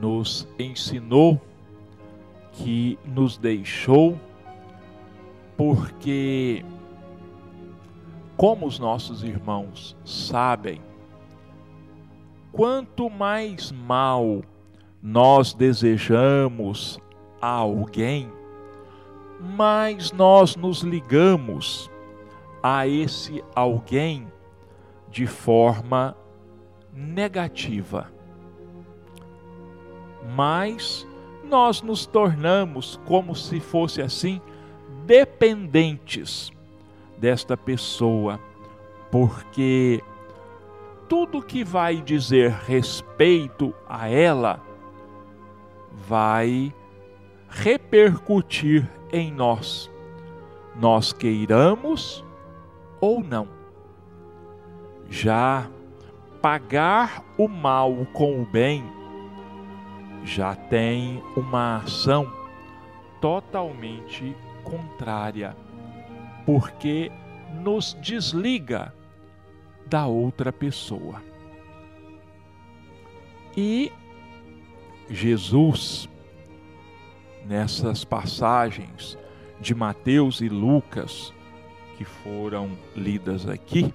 nos 0.00 0.48
ensinou, 0.58 1.40
que 2.52 2.98
nos 3.04 3.36
deixou, 3.36 4.18
porque, 5.56 6.64
como 8.36 8.66
os 8.66 8.78
nossos 8.78 9.22
irmãos 9.22 9.96
sabem, 10.04 10.80
quanto 12.50 13.08
mais 13.08 13.70
mal 13.72 14.42
nós 15.02 15.54
desejamos 15.54 17.00
a 17.40 17.48
alguém, 17.48 18.30
mais 19.40 20.12
nós 20.12 20.54
nos 20.56 20.82
ligamos 20.82 21.90
a 22.62 22.86
esse 22.86 23.42
alguém 23.54 24.26
de 25.10 25.26
forma 25.26 26.16
negativa. 26.92 28.12
Mas 30.36 31.06
nós 31.44 31.82
nos 31.82 32.06
tornamos 32.06 33.00
como 33.04 33.34
se 33.34 33.58
fosse 33.58 34.00
assim 34.00 34.40
dependentes 35.04 36.52
desta 37.18 37.56
pessoa, 37.56 38.40
porque 39.10 40.02
tudo 41.08 41.42
que 41.42 41.62
vai 41.62 42.00
dizer 42.00 42.50
respeito 42.50 43.74
a 43.88 44.08
ela 44.08 44.60
vai 45.92 46.74
repercutir 47.48 48.88
em 49.12 49.30
nós, 49.30 49.90
nós 50.74 51.12
queiramos 51.12 52.24
ou 53.00 53.22
não. 53.22 53.46
Já 55.08 55.68
pagar 56.40 57.22
o 57.36 57.46
mal 57.46 57.94
com 58.12 58.40
o 58.40 58.46
bem 58.46 58.82
já 60.24 60.54
tem 60.54 61.22
uma 61.36 61.78
ação 61.78 62.30
totalmente 63.20 64.36
contrária, 64.64 65.56
porque 66.44 67.10
nos 67.62 67.94
desliga 68.00 68.94
da 69.86 70.06
outra 70.06 70.52
pessoa. 70.52 71.22
E 73.56 73.92
Jesus, 75.10 76.08
nessas 77.44 78.04
passagens 78.04 79.18
de 79.60 79.74
Mateus 79.74 80.40
e 80.40 80.48
Lucas 80.48 81.32
que 81.96 82.04
foram 82.04 82.70
lidas 82.96 83.46
aqui, 83.48 83.92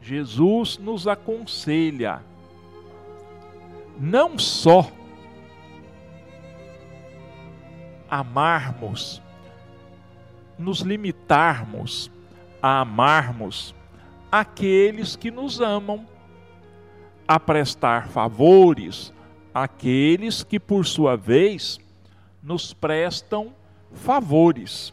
Jesus 0.00 0.78
nos 0.78 1.06
aconselha 1.06 2.22
não 3.98 4.38
só 4.38 4.90
amarmos, 8.10 9.21
nos 10.62 10.80
limitarmos 10.80 12.10
a 12.62 12.80
amarmos 12.80 13.74
aqueles 14.30 15.16
que 15.16 15.30
nos 15.30 15.60
amam, 15.60 16.06
a 17.28 17.38
prestar 17.38 18.08
favores 18.08 19.12
àqueles 19.52 20.42
que, 20.42 20.58
por 20.58 20.86
sua 20.86 21.16
vez, 21.16 21.78
nos 22.42 22.72
prestam 22.72 23.52
favores. 23.92 24.92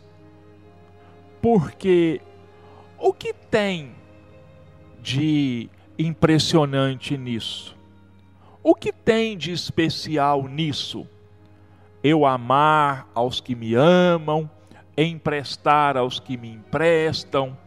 Porque 1.41 2.21
o 2.97 3.13
que 3.13 3.33
tem 3.33 3.95
de 5.01 5.69
impressionante 5.97 7.17
nisso? 7.17 7.75
O 8.61 8.75
que 8.75 8.91
tem 8.91 9.37
de 9.37 9.51
especial 9.51 10.47
nisso? 10.47 11.07
Eu 12.03 12.25
amar 12.25 13.07
aos 13.13 13.39
que 13.39 13.55
me 13.55 13.73
amam, 13.73 14.49
emprestar 15.03 15.97
aos 15.97 16.19
que 16.19 16.37
me 16.37 16.49
emprestam, 16.49 17.57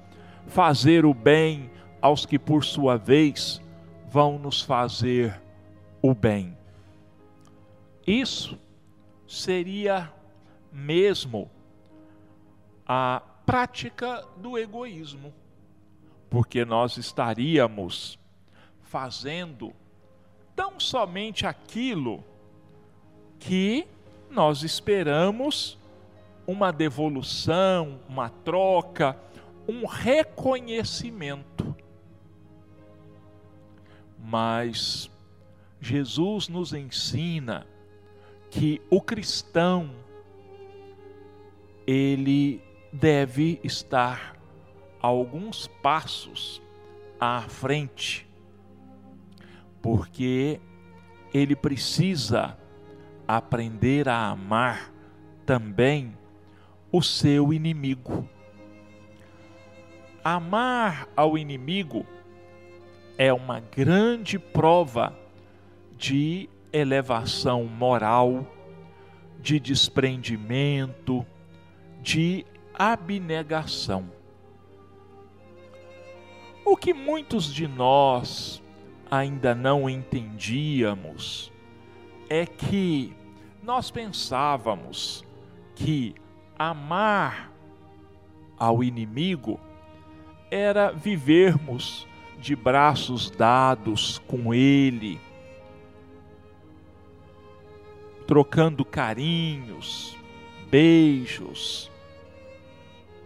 fazer 0.47 1.05
o 1.05 1.14
bem 1.14 1.71
aos 2.01 2.27
que, 2.27 2.38
por 2.38 2.64
sua 2.64 2.97
vez, 2.97 3.61
vão 4.11 4.38
nos 4.38 4.61
fazer 4.61 5.40
o 6.03 6.14
bem. 6.14 6.57
Isso 8.07 8.59
seria 9.27 10.12
mesmo 10.71 11.51
a 12.87 13.23
prática 13.47 14.27
do 14.37 14.59
egoísmo, 14.59 15.33
porque 16.29 16.64
nós 16.64 16.97
estaríamos 16.97 18.18
fazendo 18.81 19.73
tão 20.55 20.79
somente 20.79 21.47
aquilo 21.47 22.25
que 23.38 23.87
nós 24.31 24.62
esperamos 24.62 25.79
uma 26.46 26.72
devolução, 26.72 28.00
uma 28.09 28.28
troca, 28.28 29.16
um 29.68 29.87
reconhecimento. 29.87 31.74
Mas 34.18 35.11
Jesus 35.81 36.48
nos 36.48 36.72
ensina 36.72 37.66
que 38.50 38.81
o 38.90 39.00
cristão 39.00 39.90
ele 41.87 42.62
deve 42.92 43.59
estar 43.64 44.37
alguns 45.00 45.66
passos 45.66 46.62
à 47.18 47.42
frente, 47.42 48.28
porque 49.81 50.61
ele 51.35 51.57
precisa 51.57 52.57
aprender 53.26 54.09
a 54.09 54.28
amar 54.28 54.92
também 55.46 56.16
o 56.92 57.02
seu 57.02 57.55
inimigo. 57.55 58.28
Amar 60.22 61.09
ao 61.16 61.38
inimigo 61.38 62.07
é 63.16 63.33
uma 63.33 63.61
grande 63.61 64.38
prova 64.38 65.18
de 65.96 66.48
elevação 66.72 67.64
moral, 67.64 68.46
de 69.40 69.59
desprendimento, 69.59 71.26
de 72.00 72.44
abnegação. 72.74 74.11
O 76.64 76.76
que 76.76 76.92
muitos 76.92 77.52
de 77.52 77.66
nós 77.66 78.62
ainda 79.11 79.55
não 79.55 79.88
entendíamos 79.88 81.52
é 82.28 82.46
que 82.46 83.14
nós 83.62 83.90
pensávamos 83.90 85.24
que 85.74 86.14
amar 86.59 87.51
ao 88.59 88.83
inimigo 88.83 89.59
era 90.51 90.93
vivermos 90.93 92.07
de 92.38 92.55
braços 92.55 93.31
dados 93.31 94.19
com 94.27 94.53
ele, 94.53 95.21
trocando 98.27 98.85
carinhos, 98.85 100.17
beijos, 100.71 101.91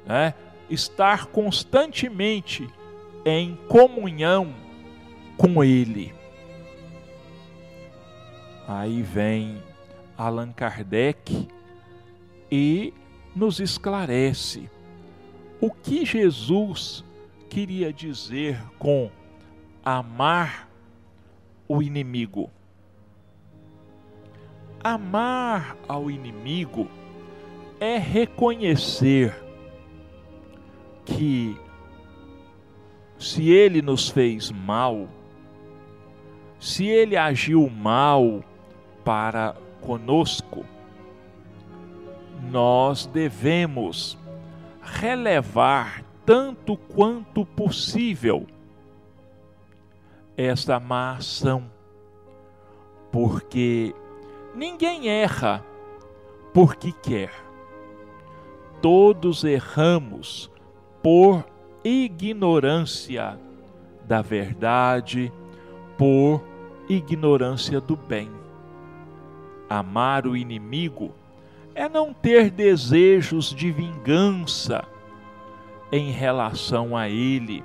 né? 0.05 0.35
estar 0.69 1.27
constantemente 1.27 2.69
em 3.25 3.57
comunhão 3.69 4.55
com 5.37 5.62
Ele. 5.62 6.15
Aí 8.67 9.03
vem 9.03 9.62
Allan 10.17 10.53
Kardec 10.53 11.49
e 12.51 12.93
nos 13.37 13.61
esclarece 13.61 14.70
o 15.61 15.70
que 15.70 16.07
Jesus 16.07 17.05
queria 17.51 17.92
dizer 17.92 18.59
com 18.79 19.11
amar 19.85 20.66
o 21.68 21.83
inimigo. 21.83 22.51
Amar 24.83 25.77
ao 25.87 26.11
inimigo 26.11 26.88
é 27.79 27.99
reconhecer 27.99 29.37
que 31.05 31.59
se 33.18 33.51
ele 33.51 33.83
nos 33.83 34.09
fez 34.09 34.51
mal, 34.51 35.09
se 36.59 36.87
ele 36.87 37.16
agiu 37.18 37.68
mal 37.68 38.42
para 39.05 39.55
conosco, 39.83 40.64
nós 42.51 43.07
devemos 43.07 44.18
relevar 44.83 46.03
tanto 46.25 46.77
quanto 46.77 47.44
possível 47.44 48.46
esta 50.37 50.79
má 50.79 51.16
ação, 51.16 51.70
porque 53.11 53.94
ninguém 54.55 55.09
erra 55.09 55.64
porque 56.53 56.90
quer. 56.90 57.31
Todos 58.81 59.44
erramos 59.44 60.51
por 61.03 61.44
ignorância 61.85 63.38
da 64.07 64.22
verdade, 64.22 65.31
por 65.99 66.42
ignorância 66.88 67.81
do 67.81 67.94
bem. 67.94 68.31
Amar 69.68 70.27
o 70.27 70.37
inimigo 70.37 71.12
é 71.77 71.91
não 71.91 72.15
ter 72.15 72.51
desejos 72.51 73.55
de 73.55 73.71
vingança 73.71 74.83
em 75.93 76.11
relação 76.11 76.97
a 76.97 77.07
ele, 77.07 77.62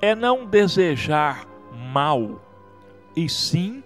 é 0.00 0.14
não 0.14 0.46
desejar 0.46 1.46
mal, 1.92 2.40
e 3.14 3.28
sim 3.28 3.84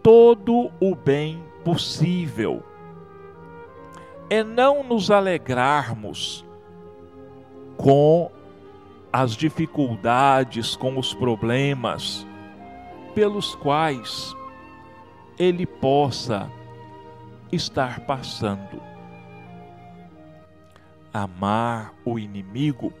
todo 0.00 0.70
o 0.80 0.94
bem 0.94 1.42
possível. 1.64 2.62
É 4.30 4.44
não 4.44 4.84
nos 4.84 5.10
alegrarmos 5.10 6.46
com 7.76 8.30
as 9.12 9.32
dificuldades, 9.32 10.76
com 10.76 10.98
os 10.98 11.12
problemas 11.12 12.24
pelos 13.12 13.56
quais 13.56 14.36
ele 15.36 15.66
possa 15.66 16.48
estar 17.50 18.00
passando. 18.00 18.82
Amar 21.12 21.94
o 22.04 22.18
inimigo 22.18 22.92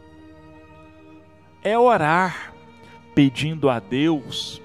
é 1.62 1.78
orar 1.78 2.54
pedindo 3.14 3.68
a 3.68 3.78
Deus 3.78 4.62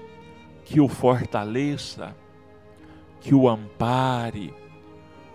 que 0.64 0.80
o 0.80 0.88
fortaleça, 0.88 2.16
que 3.20 3.34
o 3.34 3.48
ampare, 3.48 4.54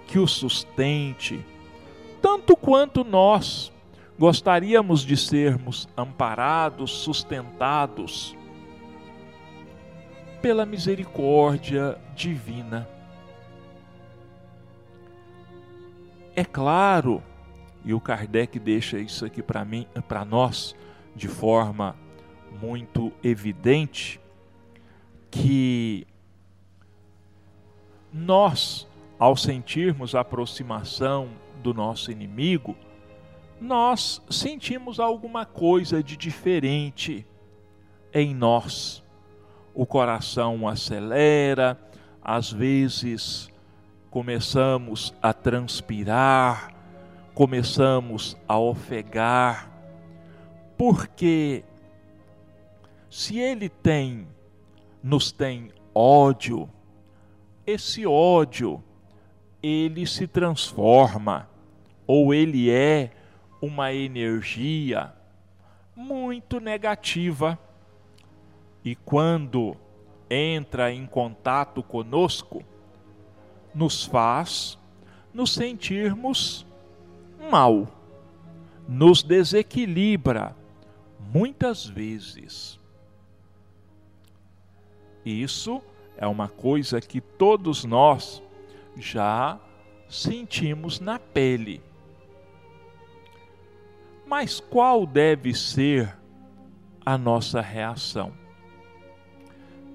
que 0.07 0.17
o 0.17 0.27
sustente, 0.27 1.45
tanto 2.21 2.55
quanto 2.55 3.03
nós 3.03 3.71
gostaríamos 4.17 5.01
de 5.01 5.15
sermos 5.15 5.87
amparados, 5.95 6.91
sustentados 6.91 8.35
pela 10.41 10.65
misericórdia 10.65 11.97
divina. 12.15 12.87
É 16.39 16.45
claro, 16.45 17.21
e 17.83 17.93
o 17.93 17.99
Kardec 17.99 18.57
deixa 18.59 18.97
isso 18.97 19.25
aqui 19.25 19.43
para 19.43 19.65
mim, 19.65 19.85
para 20.07 20.23
nós, 20.23 20.73
de 21.13 21.27
forma 21.27 21.97
muito 22.61 23.11
evidente, 23.21 24.21
que 25.29 26.07
nós, 28.13 28.87
ao 29.19 29.35
sentirmos 29.35 30.15
a 30.15 30.21
aproximação 30.21 31.27
do 31.61 31.73
nosso 31.73 32.09
inimigo, 32.09 32.73
nós 33.59 34.21
sentimos 34.29 34.97
alguma 34.97 35.45
coisa 35.45 36.01
de 36.01 36.15
diferente 36.15 37.27
em 38.13 38.33
nós. 38.33 39.03
O 39.73 39.85
coração 39.85 40.69
acelera, 40.69 41.77
às 42.23 42.49
vezes 42.49 43.51
começamos 44.09 45.13
a 45.21 45.33
transpirar, 45.33 46.73
começamos 47.33 48.35
a 48.47 48.57
ofegar, 48.57 49.71
porque 50.77 51.63
se 53.09 53.39
ele 53.39 53.69
tem, 53.69 54.27
nos 55.03 55.31
tem 55.31 55.71
ódio, 55.93 56.69
esse 57.65 58.05
ódio 58.05 58.83
ele 59.61 60.07
se 60.07 60.25
transforma 60.25 61.49
ou 62.07 62.33
ele 62.33 62.71
é 62.71 63.11
uma 63.61 63.93
energia 63.93 65.13
muito 65.95 66.59
negativa. 66.59 67.59
E 68.83 68.95
quando 68.95 69.75
entra 70.29 70.91
em 70.91 71.05
contato 71.05 71.83
conosco, 71.83 72.63
nos 73.73 74.05
faz 74.05 74.79
nos 75.33 75.53
sentirmos 75.53 76.65
mal, 77.49 77.87
nos 78.87 79.23
desequilibra 79.23 80.55
muitas 81.33 81.85
vezes. 81.85 82.79
Isso 85.23 85.81
é 86.17 86.27
uma 86.27 86.49
coisa 86.49 86.99
que 86.99 87.21
todos 87.21 87.85
nós 87.85 88.41
já 88.97 89.59
sentimos 90.09 90.99
na 90.99 91.19
pele 91.19 91.83
Mas 94.25 94.59
qual 94.59 95.05
deve 95.05 95.53
ser 95.53 96.15
a 97.05 97.17
nossa 97.17 97.61
reação? 97.61 98.31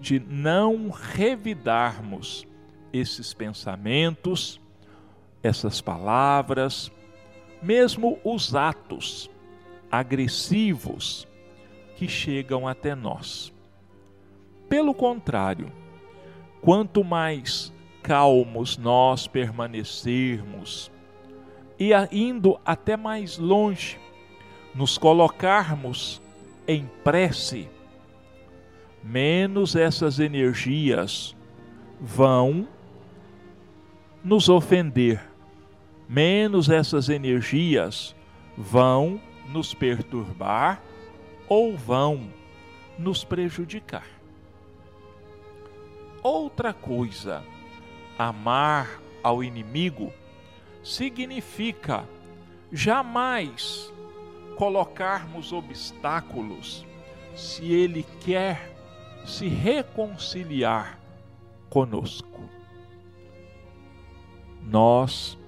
De 0.01 0.19
não 0.19 0.91
revidarmos 0.91 2.47
esses 2.95 3.35
pensamentos, 3.35 4.61
essas 5.43 5.81
palavras, 5.81 6.93
mesmo 7.61 8.21
os 8.23 8.55
atos 8.55 9.29
agressivos 9.91 11.27
que 11.97 12.07
chegam 12.07 12.69
até 12.69 12.95
nós. 12.95 13.53
Pelo 14.69 14.95
contrário, 14.95 15.73
quanto 16.63 17.03
mais 17.03 17.73
calmos 18.01 18.79
nós 18.79 19.27
permanecermos 19.27 20.91
e 21.79 21.91
indo 22.13 22.61
até 22.65 22.97
mais 22.97 23.39
longe, 23.39 23.99
nos 24.73 24.97
colocarmos 24.97 26.23
em 26.67 26.89
prece, 27.03 27.69
menos 29.03 29.75
essas 29.75 30.21
energias 30.21 31.35
vão 32.01 32.69
nos 34.25 34.49
ofender, 34.49 35.23
menos 36.09 36.71
essas 36.71 37.11
energias 37.11 38.17
vão 38.57 39.21
nos 39.49 39.75
perturbar 39.75 40.83
ou 41.47 41.77
vão 41.77 42.31
nos 42.99 43.23
prejudicar. 43.23 44.07
Outra 46.23 46.73
coisa, 46.73 47.45
amar 48.19 48.99
ao 49.23 49.45
inimigo 49.45 50.11
significa 50.83 52.09
jamais 52.73 53.93
colocarmos 54.57 55.53
obstáculos 55.53 56.87
se 57.37 57.71
ele 57.71 58.07
quer 58.25 58.75
se 59.27 59.49
reconciliar 59.49 60.99
conosco. 61.69 62.54
Nós 64.65 65.39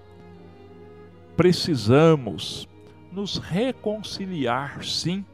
precisamos 1.37 2.69
nos 3.11 3.39
reconciliar, 3.39 4.85
sim, 4.85 5.25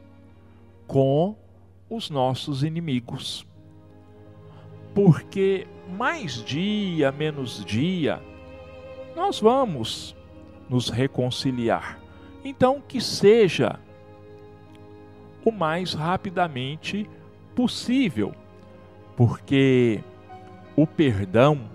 com 0.87 1.35
os 1.89 2.09
nossos 2.09 2.63
inimigos. 2.63 3.45
Porque 4.93 5.67
mais 5.97 6.43
dia, 6.43 7.11
menos 7.11 7.63
dia, 7.65 8.21
nós 9.15 9.39
vamos 9.39 10.15
nos 10.69 10.89
reconciliar. 10.89 11.99
Então, 12.43 12.81
que 12.81 12.99
seja 12.99 13.79
o 15.45 15.51
mais 15.51 15.93
rapidamente 15.93 17.09
possível, 17.55 18.33
porque 19.15 20.03
o 20.75 20.87
perdão 20.87 21.69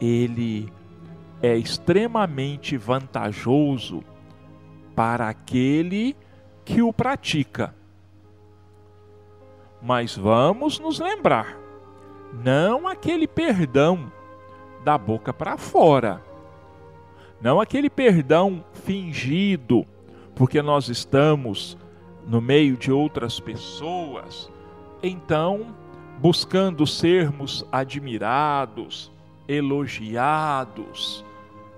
ele 0.00 0.72
é 1.44 1.58
extremamente 1.58 2.74
vantajoso 2.74 4.02
para 4.96 5.28
aquele 5.28 6.16
que 6.64 6.80
o 6.80 6.90
pratica. 6.90 7.74
Mas 9.82 10.16
vamos 10.16 10.78
nos 10.78 10.98
lembrar, 10.98 11.58
não 12.42 12.88
aquele 12.88 13.28
perdão 13.28 14.10
da 14.82 14.96
boca 14.96 15.34
para 15.34 15.58
fora, 15.58 16.24
não 17.42 17.60
aquele 17.60 17.90
perdão 17.90 18.64
fingido, 18.72 19.86
porque 20.34 20.62
nós 20.62 20.88
estamos 20.88 21.76
no 22.26 22.40
meio 22.40 22.74
de 22.74 22.90
outras 22.90 23.38
pessoas, 23.38 24.50
então 25.02 25.76
buscando 26.18 26.86
sermos 26.86 27.66
admirados, 27.70 29.12
elogiados, 29.46 31.22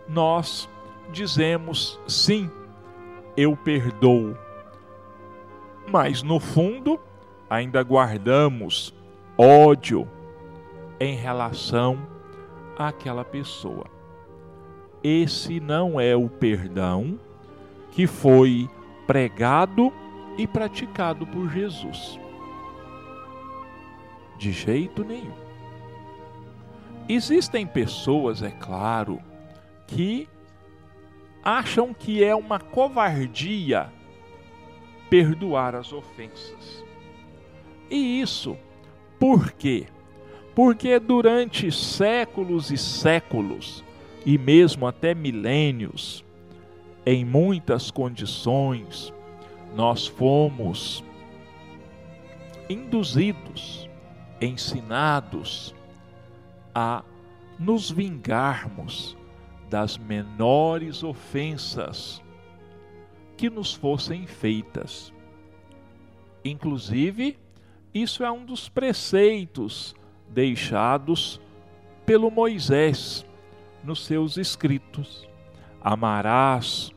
nós 0.09 0.69
dizemos 1.12 2.01
sim, 2.07 2.51
eu 3.37 3.57
perdoo. 3.57 4.37
Mas 5.90 6.23
no 6.23 6.40
fundo, 6.40 6.99
ainda 7.49 7.83
guardamos 7.83 8.95
ódio 9.38 10.09
em 10.99 11.14
relação 11.14 11.99
àquela 12.79 13.25
pessoa. 13.25 13.87
Esse 15.03 15.61
não 15.61 16.01
é 16.01 16.16
o 16.16 16.29
perdão 16.29 17.19
que 17.92 18.07
foi 18.07 18.69
pregado 19.07 19.92
e 20.37 20.47
praticado 20.47 21.27
por 21.27 21.51
Jesus. 21.51 22.19
De 24.37 24.53
jeito 24.53 25.05
nenhum. 25.05 25.47
Existem 27.09 27.66
pessoas, 27.66 28.42
é 28.42 28.51
claro, 28.51 29.21
que 29.87 30.29
acham 31.42 31.94
que 31.94 32.22
é 32.25 32.35
uma 32.35 32.59
covardia 32.59 33.92
perdoar 35.09 35.75
as 35.75 35.92
ofensas. 35.92 36.85
E 37.88 38.20
isso 38.20 38.57
por 39.18 39.53
quê? 39.53 39.87
Porque 40.55 40.99
durante 40.99 41.70
séculos 41.70 42.70
e 42.70 42.77
séculos, 42.77 43.85
e 44.25 44.37
mesmo 44.37 44.87
até 44.87 45.14
milênios, 45.14 46.25
em 47.05 47.25
muitas 47.25 47.90
condições, 47.90 49.12
nós 49.75 50.07
fomos 50.07 51.05
induzidos, 52.68 53.88
ensinados 54.40 55.75
a 56.75 57.05
nos 57.59 57.90
vingarmos 57.90 59.16
das 59.68 59.98
menores 59.98 61.02
ofensas 61.02 62.22
que 63.37 63.50
nos 63.50 63.74
fossem 63.74 64.26
feitas. 64.26 65.12
Inclusive, 66.44 67.38
isso 67.92 68.24
é 68.24 68.31
um 68.31 68.44
dos 68.44 68.68
preceitos 68.68 69.94
deixados 70.29 71.40
pelo 72.05 72.31
Moisés 72.31 73.26
nos 73.83 74.05
seus 74.05 74.37
escritos. 74.37 75.29
Amarás 75.81 76.90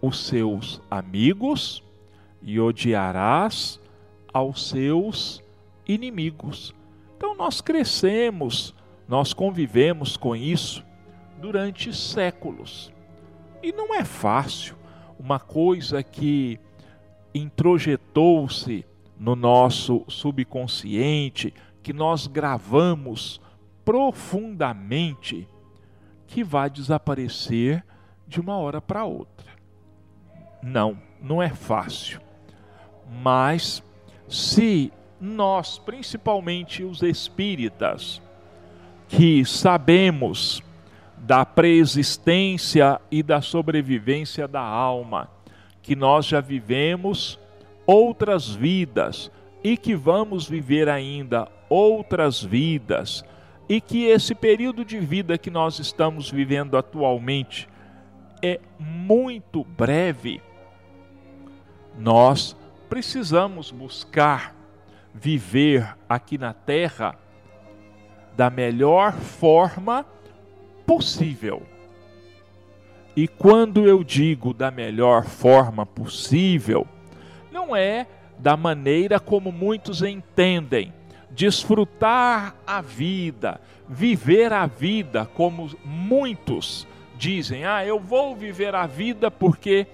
os 0.00 0.26
seus 0.26 0.80
amigos 0.90 1.82
e 2.42 2.58
odiarás 2.60 3.80
aos 4.32 4.68
seus 4.68 5.42
inimigos. 5.86 6.74
Então 7.16 7.34
nós 7.34 7.60
crescemos, 7.60 8.74
nós 9.08 9.32
convivemos 9.32 10.16
com 10.16 10.36
isso 10.36 10.84
durante 11.40 11.94
séculos. 11.94 12.92
E 13.62 13.72
não 13.72 13.94
é 13.94 14.04
fácil, 14.04 14.76
uma 15.18 15.40
coisa 15.40 16.02
que 16.02 16.60
introjetou-se 17.34 18.84
no 19.18 19.34
nosso 19.34 20.04
subconsciente, 20.08 21.52
que 21.82 21.92
nós 21.92 22.26
gravamos 22.26 23.40
profundamente, 23.84 25.48
que 26.26 26.44
vai 26.44 26.68
desaparecer 26.68 27.84
de 28.26 28.40
uma 28.40 28.56
hora 28.58 28.80
para 28.80 29.04
outra. 29.04 29.48
Não, 30.62 30.98
não 31.20 31.42
é 31.42 31.48
fácil. 31.48 32.20
Mas 33.22 33.82
se 34.28 34.92
nós, 35.20 35.78
principalmente 35.78 36.84
os 36.84 37.02
espíritas, 37.02 38.20
que 39.08 39.44
sabemos 39.44 40.62
da 41.20 41.44
preexistência 41.44 43.00
e 43.10 43.22
da 43.22 43.40
sobrevivência 43.40 44.48
da 44.48 44.60
alma, 44.60 45.28
que 45.82 45.94
nós 45.94 46.26
já 46.26 46.40
vivemos 46.40 47.38
outras 47.86 48.48
vidas 48.48 49.30
e 49.62 49.76
que 49.76 49.94
vamos 49.94 50.48
viver 50.48 50.88
ainda 50.88 51.48
outras 51.68 52.42
vidas, 52.42 53.24
e 53.68 53.80
que 53.80 54.06
esse 54.06 54.34
período 54.34 54.84
de 54.84 54.98
vida 54.98 55.36
que 55.36 55.50
nós 55.50 55.78
estamos 55.78 56.30
vivendo 56.30 56.76
atualmente 56.76 57.68
é 58.42 58.60
muito 58.78 59.64
breve, 59.64 60.40
nós 61.98 62.56
precisamos 62.88 63.70
buscar 63.70 64.54
viver 65.12 65.96
aqui 66.08 66.38
na 66.38 66.52
Terra 66.52 67.16
da 68.36 68.48
melhor 68.48 69.12
forma 69.12 70.06
possível. 70.88 71.62
E 73.14 73.28
quando 73.28 73.86
eu 73.86 74.02
digo 74.02 74.54
da 74.54 74.70
melhor 74.70 75.26
forma 75.26 75.84
possível, 75.84 76.86
não 77.52 77.76
é 77.76 78.06
da 78.38 78.56
maneira 78.56 79.20
como 79.20 79.52
muitos 79.52 80.00
entendem, 80.00 80.94
desfrutar 81.30 82.56
a 82.66 82.80
vida, 82.80 83.60
viver 83.86 84.50
a 84.50 84.66
vida 84.66 85.26
como 85.26 85.68
muitos 85.84 86.86
dizem: 87.18 87.66
"Ah, 87.66 87.84
eu 87.84 88.00
vou 88.00 88.34
viver 88.34 88.74
a 88.74 88.86
vida 88.86 89.30
porque 89.30 89.86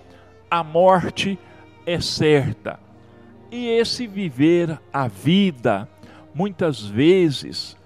a 0.48 0.62
morte 0.62 1.36
é 1.84 2.00
certa. 2.00 2.78
E 3.50 3.66
esse 3.66 4.06
viver 4.06 4.78
a 4.92 5.08
vida, 5.08 5.88
muitas 6.32 6.84
vezes, 6.84 7.76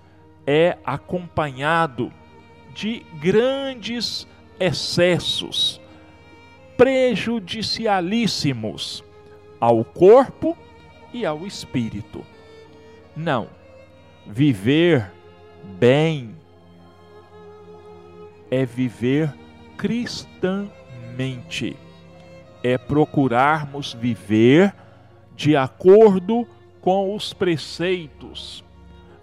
é 0.47 0.77
acompanhado 0.85 2.13
de 2.79 3.05
grandes 3.19 4.27
excessos 4.61 5.81
prejudicialíssimos 6.77 9.03
ao 9.59 9.85
corpo 9.85 10.57
e 11.13 11.27
ao 11.27 11.45
espírito. 11.45 12.25
Não. 13.17 13.49
Viver 14.25 15.11
bem 15.81 16.37
é 18.49 18.65
viver 18.65 19.35
cristãmente. 19.77 21.77
É 22.63 22.79
procurarmos 22.79 23.93
viver 23.93 24.73
de 25.35 25.57
acordo 25.57 26.47
com 26.81 27.17
os 27.17 27.33
preceitos 27.33 28.63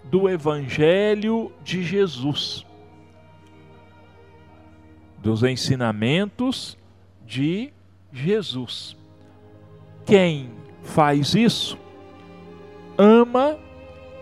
do 0.04 0.28
Evangelho 0.28 1.50
de 1.64 1.82
Jesus, 1.82 2.65
dos 5.18 5.42
ensinamentos 5.42 6.76
de 7.24 7.72
Jesus. 8.12 8.96
Quem 10.04 10.50
faz 10.82 11.34
isso 11.34 11.78
ama 12.96 13.58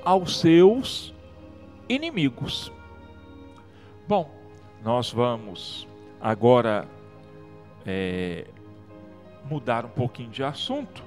aos 0.04 0.40
seus 0.40 1.14
inimigos. 1.88 2.72
Bom, 4.08 4.30
nós 4.82 5.10
vamos 5.10 5.86
agora 6.20 6.88
é, 7.86 8.46
mudar 9.48 9.84
um 9.84 9.90
pouquinho 9.90 10.30
de 10.30 10.42
assunto. 10.42 11.02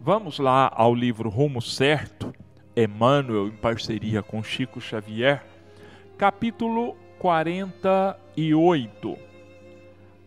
Vamos 0.00 0.38
lá 0.38 0.70
ao 0.74 0.94
livro 0.94 1.30
Rumo 1.30 1.62
Certo, 1.62 2.32
Emmanuel, 2.76 3.48
em 3.48 3.56
parceria 3.56 4.22
com 4.22 4.42
Chico 4.42 4.80
Xavier, 4.80 5.44
capítulo 6.18 6.96
48. 7.24 9.18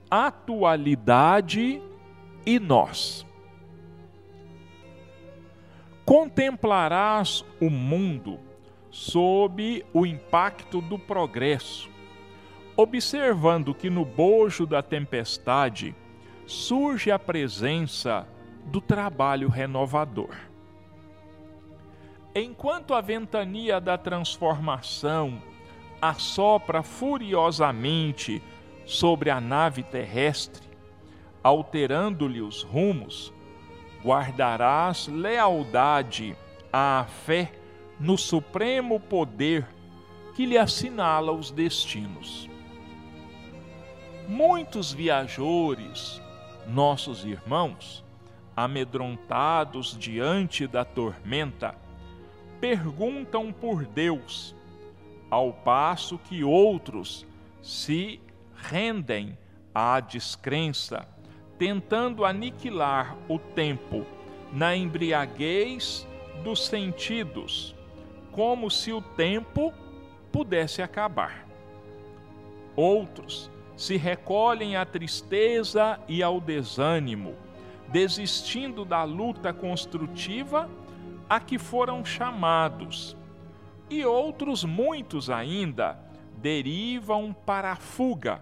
Atualidade 0.09 1.79
e 2.43 2.59
nós. 2.59 3.23
Contemplarás 6.03 7.45
o 7.61 7.69
mundo 7.69 8.39
sob 8.89 9.85
o 9.93 10.07
impacto 10.07 10.81
do 10.81 10.97
progresso, 10.97 11.87
observando 12.75 13.75
que 13.75 13.91
no 13.91 14.03
bojo 14.03 14.65
da 14.65 14.81
tempestade 14.81 15.95
surge 16.47 17.11
a 17.11 17.19
presença 17.19 18.27
do 18.65 18.81
trabalho 18.81 19.49
renovador. 19.49 20.35
Enquanto 22.33 22.95
a 22.95 23.01
ventania 23.01 23.79
da 23.79 23.99
transformação 23.99 25.39
assopra 26.01 26.83
furiosamente 26.83 28.41
sobre 28.85 29.29
a 29.29 29.41
nave 29.41 29.83
terrestre, 29.83 30.67
alterando-lhe 31.43 32.41
os 32.41 32.63
rumos, 32.63 33.33
guardarás 34.03 35.07
lealdade 35.07 36.35
à 36.71 37.05
fé 37.25 37.51
no 37.99 38.17
supremo 38.17 38.99
poder 38.99 39.67
que 40.35 40.45
lhe 40.45 40.57
assinala 40.57 41.31
os 41.31 41.49
destinos. 41.51 42.47
Muitos 44.27 44.93
viajores, 44.93 46.21
nossos 46.67 47.25
irmãos, 47.25 48.05
amedrontados 48.55 49.97
diante 49.97 50.67
da 50.67 50.83
tormenta, 50.83 51.75
perguntam 52.59 53.53
por 53.53 53.85
Deus, 53.85 54.55
ao 55.29 55.51
passo 55.51 56.17
que 56.17 56.43
outros 56.43 57.25
se 57.61 58.19
rendem 58.55 59.37
à 59.73 59.99
descrença, 59.99 61.07
tentando 61.57 62.25
aniquilar 62.25 63.15
o 63.27 63.37
tempo 63.37 64.05
na 64.51 64.75
embriaguez 64.75 66.07
dos 66.43 66.65
sentidos, 66.65 67.75
como 68.31 68.69
se 68.71 68.91
o 68.93 69.01
tempo 69.01 69.73
pudesse 70.31 70.81
acabar. 70.81 71.45
Outros 72.75 73.51
se 73.75 73.97
recolhem 73.97 74.75
à 74.75 74.85
tristeza 74.85 75.99
e 76.07 76.23
ao 76.23 76.39
desânimo, 76.39 77.35
desistindo 77.89 78.83
da 78.83 79.03
luta 79.03 79.53
construtiva 79.53 80.69
a 81.29 81.39
que 81.39 81.59
foram 81.59 82.03
chamados, 82.05 83.15
e 83.89 84.05
outros 84.05 84.63
muitos 84.63 85.29
ainda 85.29 85.99
derivam 86.37 87.33
para 87.45 87.71
a 87.71 87.75
fuga, 87.75 88.41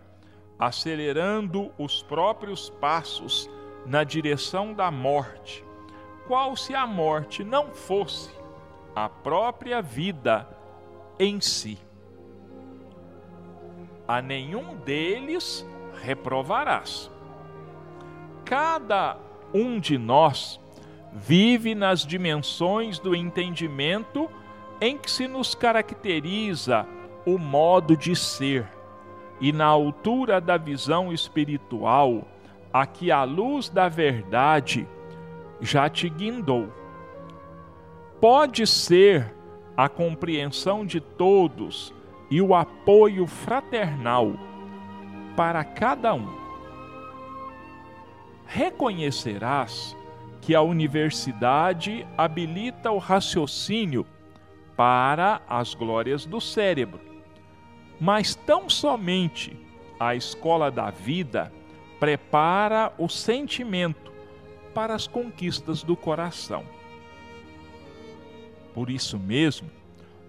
acelerando 0.57 1.71
os 1.77 2.01
próprios 2.01 2.69
passos 2.69 3.49
na 3.85 4.03
direção 4.03 4.73
da 4.73 4.89
morte, 4.89 5.63
qual 6.27 6.55
se 6.55 6.73
a 6.73 6.87
morte 6.87 7.43
não 7.43 7.71
fosse 7.71 8.31
a 8.95 9.07
própria 9.07 9.81
vida 9.81 10.47
em 11.19 11.39
si. 11.39 11.77
A 14.07 14.21
nenhum 14.21 14.75
deles 14.77 15.65
reprovarás. 16.01 17.11
Cada 18.43 19.17
um 19.53 19.79
de 19.79 19.97
nós 19.97 20.59
vive 21.13 21.73
nas 21.73 22.05
dimensões 22.05 22.99
do 22.99 23.15
entendimento 23.15 24.29
em 24.85 24.99
que 24.99 25.09
se 25.09 25.27
nos 25.27 25.55
caracteriza 25.55 26.85
o 27.25 27.39
modo 27.39 27.97
de 27.97 28.15
ser 28.15 28.67
e 29.41 29.51
na 29.51 29.65
altura 29.65 30.39
da 30.39 30.57
visão 30.57 31.11
espiritual 31.11 32.27
a 32.71 32.85
que 32.85 33.11
a 33.11 33.23
luz 33.23 33.67
da 33.67 33.89
verdade 33.89 34.87
já 35.59 35.89
te 35.89 36.07
guindou. 36.07 36.71
Pode 38.21 38.67
ser 38.67 39.33
a 39.75 39.89
compreensão 39.89 40.85
de 40.85 41.01
todos 41.01 41.91
e 42.29 42.39
o 42.39 42.53
apoio 42.53 43.25
fraternal 43.25 44.33
para 45.35 45.63
cada 45.63 46.13
um. 46.13 46.27
Reconhecerás 48.45 49.97
que 50.41 50.53
a 50.53 50.61
universidade 50.61 52.05
habilita 52.15 52.91
o 52.91 52.99
raciocínio 52.99 54.05
para 54.75 55.41
as 55.47 55.73
glórias 55.73 56.25
do 56.25 56.41
cérebro, 56.41 56.99
mas 57.99 58.35
tão 58.35 58.69
somente 58.69 59.57
a 59.99 60.15
escola 60.15 60.69
da 60.69 60.89
vida 60.89 61.51
prepara 61.99 62.93
o 62.97 63.07
sentimento 63.07 64.11
para 64.73 64.93
as 64.93 65.07
conquistas 65.07 65.83
do 65.83 65.95
coração. 65.95 66.63
Por 68.73 68.89
isso 68.89 69.17
mesmo, 69.17 69.71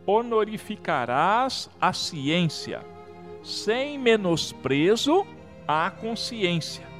honorificarás 0.06 1.68
a 1.80 1.92
ciência, 1.92 2.80
sem 3.42 3.98
menosprezo 3.98 5.26
à 5.66 5.90
consciência 5.90 6.96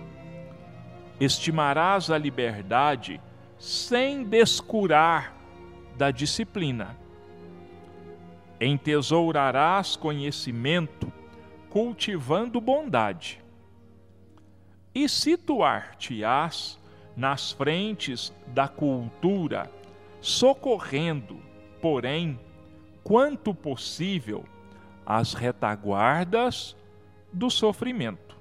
estimarás 1.20 2.10
a 2.10 2.18
liberdade 2.18 3.20
sem 3.58 4.22
descurar 4.24 5.34
da 5.96 6.10
disciplina. 6.10 6.96
Entesourarás 8.60 9.96
conhecimento 9.96 11.12
cultivando 11.68 12.60
bondade. 12.60 13.38
E 14.94 15.06
situar-te-ás 15.08 16.80
nas 17.14 17.52
frentes 17.52 18.32
da 18.46 18.66
cultura, 18.66 19.70
socorrendo, 20.22 21.38
porém, 21.82 22.40
quanto 23.04 23.54
possível, 23.54 24.44
as 25.04 25.34
retaguardas 25.34 26.74
do 27.30 27.50
sofrimento. 27.50 28.36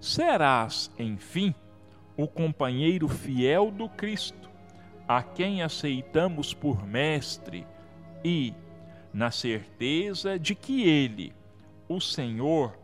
Serás, 0.00 0.90
enfim, 0.98 1.54
o 2.16 2.26
companheiro 2.26 3.06
fiel 3.08 3.70
do 3.70 3.88
Cristo, 3.88 4.50
a 5.06 5.22
quem 5.22 5.62
aceitamos 5.62 6.52
por 6.52 6.84
mestre 6.84 7.64
e, 8.28 8.54
na 9.10 9.30
certeza 9.30 10.38
de 10.38 10.54
que 10.54 10.86
Ele, 10.86 11.32
o 11.88 11.98
Senhor, 11.98 12.78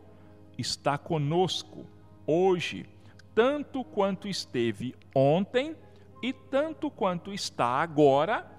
está 0.57 0.97
conosco 0.97 1.85
hoje, 2.25 2.87
tanto 3.35 3.83
quanto 3.83 4.27
esteve 4.27 4.95
ontem 5.13 5.75
e 6.23 6.33
tanto 6.33 6.89
quanto 6.89 7.31
está 7.31 7.67
agora 7.67 8.49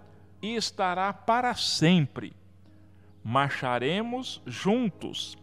e 0.40 0.54
estará 0.54 1.12
para 1.12 1.54
sempre. 1.54 2.32
Marcharemos 3.24 4.40
juntos 4.46 5.36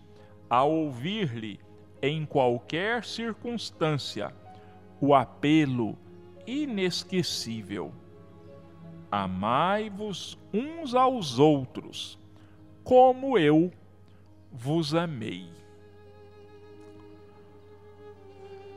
a 0.50 0.64
ouvir-lhe 0.64 1.60
em 2.02 2.26
qualquer 2.26 3.04
circunstância, 3.04 4.34
o 5.02 5.14
apelo 5.14 5.98
inesquecível. 6.48 7.94
Amai-vos 9.16 10.40
uns 10.52 10.96
aos 10.96 11.38
outros, 11.38 12.18
como 12.84 13.38
eu 13.38 13.72
vos 14.52 14.96
amei. 14.96 15.46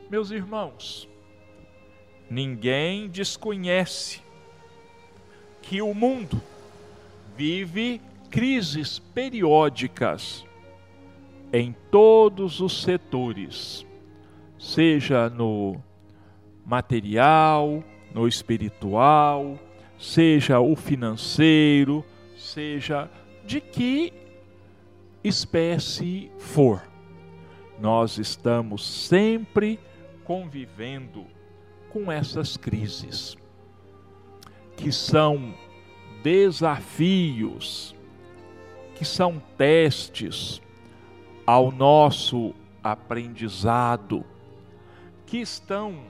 Meus 0.07 0.29
irmãos, 0.29 1.09
ninguém 2.29 3.09
desconhece 3.09 4.21
que 5.59 5.81
o 5.81 5.91
mundo 5.91 6.39
vive 7.35 7.99
crises 8.29 8.99
periódicas 8.99 10.45
em 11.51 11.75
todos 11.89 12.59
os 12.59 12.83
setores, 12.83 13.83
seja 14.59 15.31
no 15.31 15.81
material, 16.63 17.83
no 18.13 18.27
espiritual, 18.27 19.57
seja 19.97 20.59
o 20.59 20.75
financeiro, 20.75 22.05
seja 22.37 23.09
de 23.45 23.59
que 23.59 24.13
espécie 25.23 26.31
for. 26.37 26.81
Nós 27.79 28.17
estamos 28.17 28.85
sempre 28.85 29.79
convivendo 30.23 31.25
com 31.89 32.11
essas 32.11 32.57
crises, 32.57 33.37
que 34.75 34.91
são 34.91 35.53
desafios, 36.21 37.95
que 38.95 39.05
são 39.05 39.41
testes 39.57 40.61
ao 41.45 41.71
nosso 41.71 42.53
aprendizado, 42.83 44.25
que 45.25 45.37
estão 45.37 46.03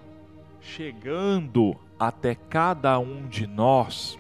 chegando 0.60 1.78
até 2.00 2.36
cada 2.36 2.98
um 3.00 3.28
de 3.28 3.48
nós 3.48 4.18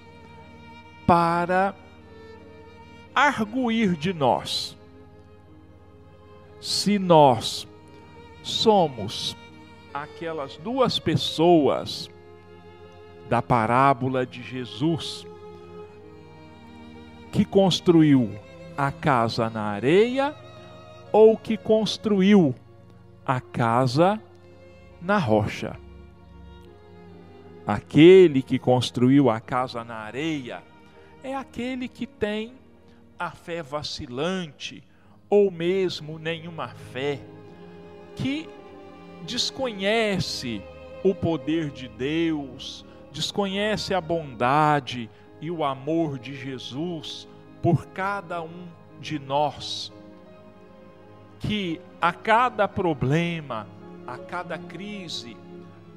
para 1.05 1.75
arguir 3.13 3.95
de 3.95 4.13
nós. 4.13 4.78
Se 6.59 6.97
nós 6.97 7.67
somos 8.41 9.36
aquelas 9.93 10.57
duas 10.57 10.99
pessoas 10.99 12.09
da 13.30 13.41
parábola 13.41 14.25
de 14.25 14.41
Jesus 14.41 15.25
que 17.32 17.43
construiu 17.43 18.32
a 18.78 18.91
casa 18.91 19.49
na 19.49 19.63
areia 19.63 20.36
ou 21.11 21.38
que 21.38 21.57
construiu 21.57 22.55
a 23.25 23.41
casa 23.41 24.21
na 25.01 25.17
rocha. 25.17 25.78
Aquele 27.68 28.41
que 28.41 28.57
construiu 28.57 29.30
a 29.30 29.41
casa 29.41 29.84
na 29.84 29.95
areia 29.95 30.63
é 31.22 31.36
aquele 31.36 31.89
que 31.89 32.07
tem 32.07 32.53
a 33.20 33.30
fé 33.32 33.61
vacilante 33.61 34.82
ou 35.30 35.51
mesmo 35.51 36.18
nenhuma 36.18 36.70
fé, 36.70 37.20
que 38.15 38.47
desconhece 39.26 40.61
o 41.03 41.13
poder 41.13 41.70
de 41.70 41.89
Deus, 41.89 42.86
desconhece 43.11 43.93
a 43.93 43.99
bondade 43.99 45.09
e 45.41 45.51
o 45.51 45.65
amor 45.65 46.18
de 46.18 46.34
Jesus 46.34 47.28
por 47.61 47.88
cada 47.88 48.41
um 48.41 48.68
de 49.01 49.20
nós, 49.20 49.91
que 51.38 51.82
a 51.99 52.13
cada 52.13 52.65
problema, 52.65 53.68
a 54.07 54.18
cada 54.18 54.57
crise, 54.57 55.36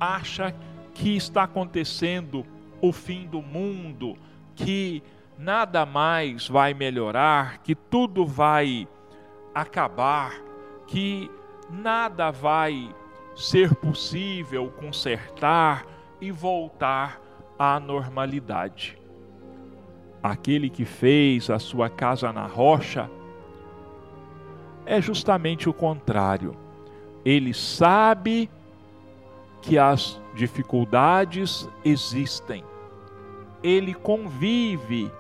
acha 0.01 0.51
que 0.51 0.70
está 1.09 1.45
acontecendo 1.45 2.45
o 2.81 2.93
fim 2.93 3.27
do 3.27 3.41
mundo, 3.41 4.17
que 4.55 5.03
nada 5.39 5.87
mais 5.87 6.49
vai 6.49 6.75
melhorar, 6.75 7.59
que 7.59 7.75
tudo 7.75 8.27
vai 8.27 8.87
acabar, 9.55 10.33
que 10.87 11.31
nada 11.71 12.31
vai 12.31 12.95
ser 13.35 13.75
possível 13.75 14.71
consertar 14.79 15.87
e 16.21 16.31
voltar 16.31 17.21
à 17.59 17.81
normalidade. 17.81 18.99
Aquele 20.23 20.69
que 20.69 20.85
fez 20.85 21.49
a 21.49 21.59
sua 21.59 21.89
casa 21.89 22.33
na 22.33 22.47
rocha 22.47 23.11
é 24.85 25.01
justamente 25.01 25.69
o 25.69 25.73
contrário. 25.73 26.55
Ele 27.25 27.55
sabe 27.55 28.51
que 29.63 29.79
as 29.79 30.20
dificuldades 30.35 31.69
existem. 31.85 32.65
Ele 33.63 33.95
convive 33.95 35.11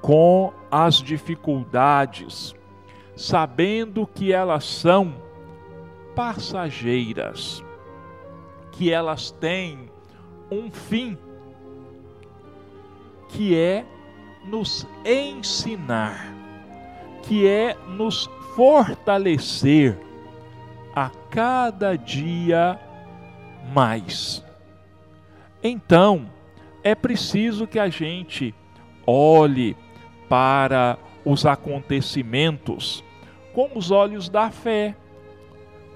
com 0.00 0.52
as 0.70 0.96
dificuldades, 0.96 2.54
sabendo 3.16 4.06
que 4.06 4.32
elas 4.32 4.64
são 4.64 5.14
passageiras, 6.14 7.64
que 8.72 8.92
elas 8.92 9.30
têm 9.30 9.90
um 10.50 10.70
fim, 10.70 11.16
que 13.28 13.56
é 13.56 13.84
nos 14.44 14.86
ensinar, 15.04 16.34
que 17.22 17.46
é 17.46 17.76
nos 17.88 18.28
fortalecer 18.54 19.98
a 20.94 21.10
cada 21.30 21.96
dia 21.96 22.80
mais. 23.68 24.44
Então, 25.62 26.30
é 26.82 26.94
preciso 26.94 27.66
que 27.66 27.78
a 27.78 27.88
gente 27.88 28.54
olhe 29.06 29.76
para 30.28 30.98
os 31.24 31.44
acontecimentos 31.46 33.04
com 33.52 33.70
os 33.74 33.90
olhos 33.90 34.28
da 34.28 34.50
fé 34.50 34.94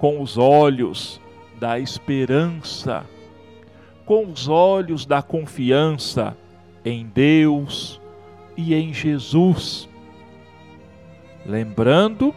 com 0.02 0.20
os 0.20 0.36
olhos 0.36 1.20
da 1.60 1.78
esperança, 1.78 3.06
com 4.04 4.26
os 4.26 4.48
olhos 4.48 5.06
da 5.06 5.22
confiança 5.22 6.36
em 6.84 7.06
Deus 7.06 8.00
e 8.56 8.74
em 8.74 8.92
Jesus. 8.92 9.88
Lembrando 11.46 12.34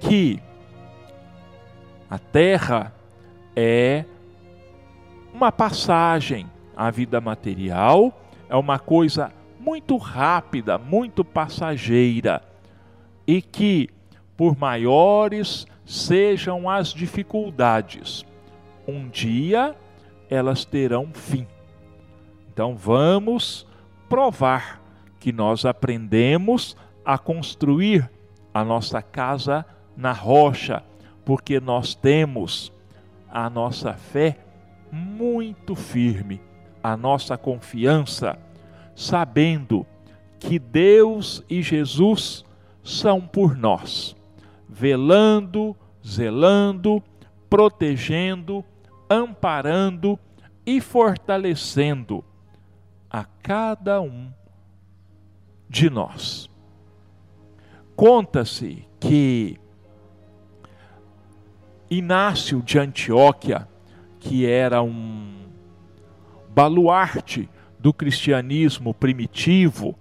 que 0.00 0.42
a 2.10 2.18
terra 2.18 2.92
é 3.54 4.04
uma 5.34 5.50
passagem, 5.50 6.46
a 6.76 6.92
vida 6.92 7.20
material 7.20 8.16
é 8.48 8.54
uma 8.54 8.78
coisa 8.78 9.32
muito 9.58 9.96
rápida, 9.96 10.78
muito 10.78 11.24
passageira, 11.24 12.40
e 13.26 13.42
que, 13.42 13.90
por 14.36 14.56
maiores 14.56 15.66
sejam 15.84 16.70
as 16.70 16.94
dificuldades, 16.94 18.24
um 18.86 19.08
dia 19.08 19.74
elas 20.30 20.64
terão 20.64 21.08
fim. 21.12 21.48
Então 22.52 22.76
vamos 22.76 23.66
provar 24.08 24.80
que 25.18 25.32
nós 25.32 25.64
aprendemos 25.64 26.76
a 27.04 27.18
construir 27.18 28.08
a 28.52 28.64
nossa 28.64 29.02
casa 29.02 29.66
na 29.96 30.12
rocha, 30.12 30.84
porque 31.24 31.58
nós 31.58 31.92
temos 31.92 32.72
a 33.28 33.50
nossa 33.50 33.94
fé 33.94 34.43
muito 34.94 35.74
firme, 35.74 36.40
a 36.82 36.96
nossa 36.96 37.36
confiança, 37.36 38.38
sabendo 38.94 39.84
que 40.38 40.58
Deus 40.58 41.42
e 41.50 41.62
Jesus 41.62 42.44
são 42.82 43.20
por 43.20 43.56
nós 43.56 44.14
velando, 44.74 45.76
zelando, 46.04 47.00
protegendo, 47.48 48.64
amparando 49.08 50.18
e 50.66 50.80
fortalecendo 50.80 52.24
a 53.08 53.24
cada 53.24 54.00
um 54.00 54.32
de 55.68 55.88
nós. 55.88 56.50
Conta-se 57.94 58.84
que 58.98 59.60
Inácio 61.88 62.60
de 62.60 62.78
Antioquia, 62.80 63.68
que 64.24 64.46
era 64.46 64.82
um 64.82 65.34
baluarte 66.48 67.48
do 67.78 67.92
cristianismo 67.92 68.94
primitivo, 68.94 69.94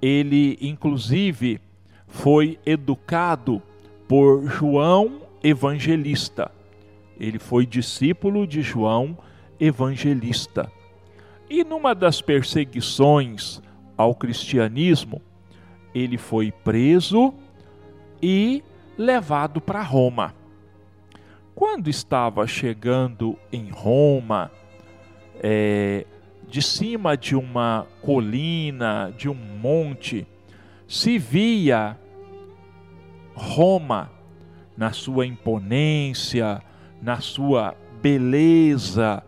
ele 0.00 0.56
inclusive 0.60 1.60
foi 2.06 2.58
educado 2.64 3.60
por 4.06 4.46
João 4.46 5.22
Evangelista. 5.42 6.52
Ele 7.18 7.38
foi 7.38 7.66
discípulo 7.66 8.46
de 8.46 8.62
João 8.62 9.18
Evangelista. 9.58 10.70
E 11.50 11.64
numa 11.64 11.94
das 11.94 12.20
perseguições 12.22 13.60
ao 13.96 14.14
cristianismo, 14.14 15.20
ele 15.92 16.16
foi 16.16 16.52
preso 16.52 17.34
e 18.22 18.62
levado 18.96 19.60
para 19.60 19.82
Roma. 19.82 20.41
Quando 21.54 21.88
estava 21.88 22.46
chegando 22.46 23.38
em 23.52 23.68
Roma, 23.68 24.50
é, 25.42 26.06
de 26.48 26.62
cima 26.62 27.16
de 27.16 27.34
uma 27.34 27.86
colina, 28.00 29.12
de 29.16 29.28
um 29.28 29.34
monte, 29.34 30.26
se 30.86 31.18
via 31.18 31.96
Roma 33.34 34.10
na 34.76 34.92
sua 34.92 35.26
imponência, 35.26 36.62
na 37.00 37.20
sua 37.20 37.74
beleza, 38.00 39.22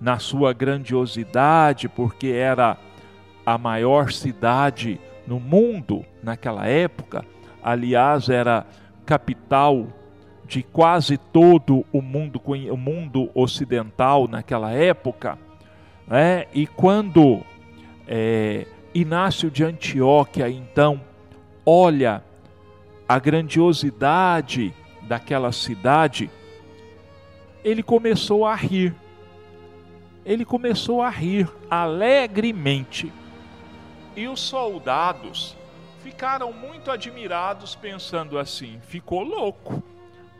na 0.00 0.18
sua 0.18 0.52
grandiosidade, 0.52 1.88
porque 1.88 2.28
era 2.28 2.76
a 3.44 3.56
maior 3.56 4.12
cidade 4.12 5.00
no 5.26 5.40
mundo 5.40 6.04
naquela 6.22 6.66
época, 6.66 7.24
aliás, 7.62 8.28
era 8.28 8.66
capital 9.04 9.86
de 10.48 10.62
quase 10.62 11.18
todo 11.18 11.84
o 11.92 12.00
mundo, 12.00 12.40
o 12.44 12.76
mundo 12.76 13.30
ocidental 13.34 14.26
naquela 14.26 14.72
época, 14.72 15.38
né? 16.06 16.46
e 16.54 16.66
quando 16.66 17.42
é, 18.06 18.66
Inácio 18.94 19.50
de 19.50 19.62
Antioquia 19.62 20.48
então 20.48 21.00
olha 21.66 22.24
a 23.06 23.18
grandiosidade 23.18 24.74
daquela 25.02 25.52
cidade, 25.52 26.30
ele 27.62 27.82
começou 27.82 28.46
a 28.46 28.54
rir. 28.54 28.94
Ele 30.24 30.44
começou 30.44 31.02
a 31.02 31.10
rir 31.10 31.50
alegremente. 31.70 33.12
E 34.16 34.26
os 34.26 34.40
soldados 34.40 35.56
ficaram 36.02 36.52
muito 36.52 36.90
admirados, 36.90 37.74
pensando 37.74 38.38
assim: 38.38 38.80
ficou 38.82 39.22
louco, 39.22 39.82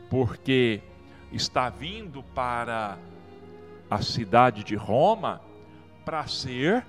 porque 0.08 0.80
está 1.32 1.68
vindo 1.68 2.22
para 2.34 2.98
a 3.90 4.02
cidade 4.02 4.64
de 4.64 4.74
Roma 4.74 5.40
para 6.04 6.26
ser 6.26 6.84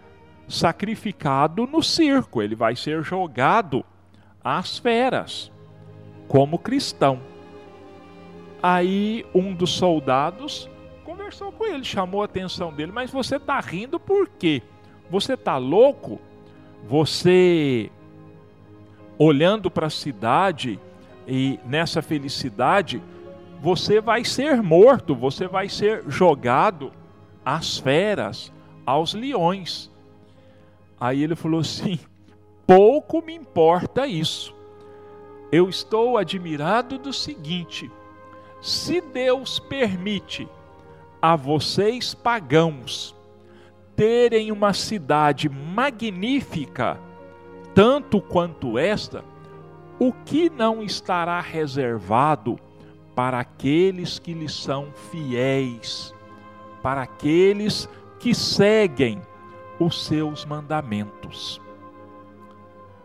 sacrificado 0.48 1.68
no 1.68 1.84
circo, 1.84 2.42
ele 2.42 2.56
vai 2.56 2.76
ser 2.76 3.04
jogado 3.04 3.86
às 4.44 4.78
feras, 4.78 5.52
como 6.28 6.58
cristão. 6.58 7.20
Aí 8.62 9.26
um 9.34 9.54
dos 9.54 9.72
soldados 9.72 10.70
conversou 11.06 11.52
com 11.52 11.66
ele, 11.66 11.84
chamou 11.84 12.22
a 12.22 12.26
atenção 12.26 12.74
dele, 12.74 12.92
mas 12.92 13.12
você 13.12 13.36
está 13.36 13.60
rindo 13.60 14.00
por 14.00 14.28
quê? 14.28 14.62
Você 15.10 15.34
está 15.34 15.58
louco? 15.58 16.20
Você 16.88 17.92
olhando 19.18 19.70
para 19.70 19.88
a 19.88 19.92
cidade 19.92 20.80
e 21.30 21.60
nessa 21.64 22.02
felicidade, 22.02 23.02
você 23.62 24.02
vai 24.02 24.26
ser 24.26 24.64
morto, 24.64 25.14
você 25.14 25.48
vai 25.48 25.70
ser 25.70 26.04
jogado 26.08 26.92
às 27.46 27.78
feras, 27.78 28.52
aos 28.84 29.14
leões. 29.14 29.92
Aí 31.00 31.22
ele 31.22 31.36
falou 31.36 31.60
assim: 31.60 32.00
pouco 32.66 33.22
me 33.22 33.36
importa 33.36 34.08
isso. 34.08 34.56
Eu 35.52 35.70
estou 35.70 36.18
admirado 36.18 36.98
do 36.98 37.14
seguinte: 37.14 37.92
se 38.60 39.00
Deus 39.00 39.60
permite 39.60 40.48
a 41.22 41.36
vocês 41.36 42.16
pagãos 42.16 43.16
terem 43.96 44.52
uma 44.52 44.74
cidade 44.74 45.48
magnífica, 45.48 47.00
tanto 47.76 48.20
quanto 48.20 48.80
esta, 48.80 49.24
o 50.00 50.14
que 50.14 50.50
não 50.50 50.82
estará 50.82 51.42
reservado 51.42 52.58
para 53.14 53.40
aqueles 53.40 54.18
que 54.18 54.34
lhe 54.34 54.48
são 54.48 54.94
fiéis, 55.12 56.16
para 56.82 57.02
aqueles 57.02 57.90
que 58.18 58.34
seguem 58.34 59.22
os 59.78 60.06
seus 60.06 60.46
mandamentos. 60.46 61.62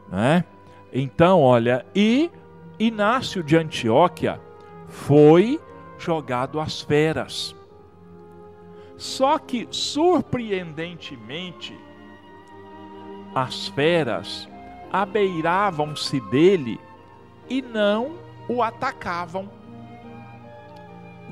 Né? 0.08 0.44
Então, 0.92 1.40
olha, 1.40 1.84
e 1.94 2.30
Inácio 2.78 3.42
de 3.42 3.56
Antioquia 3.56 4.40
foi 4.86 5.60
jogado 5.98 6.60
às 6.60 6.80
feras. 6.80 7.56
Só 8.96 9.36
que, 9.38 9.66
surpreendentemente, 9.70 11.76
as 13.34 13.66
feras 13.68 14.48
abeiravam-se 14.94 16.20
dele 16.20 16.80
e 17.50 17.60
não 17.60 18.16
o 18.48 18.62
atacavam. 18.62 19.50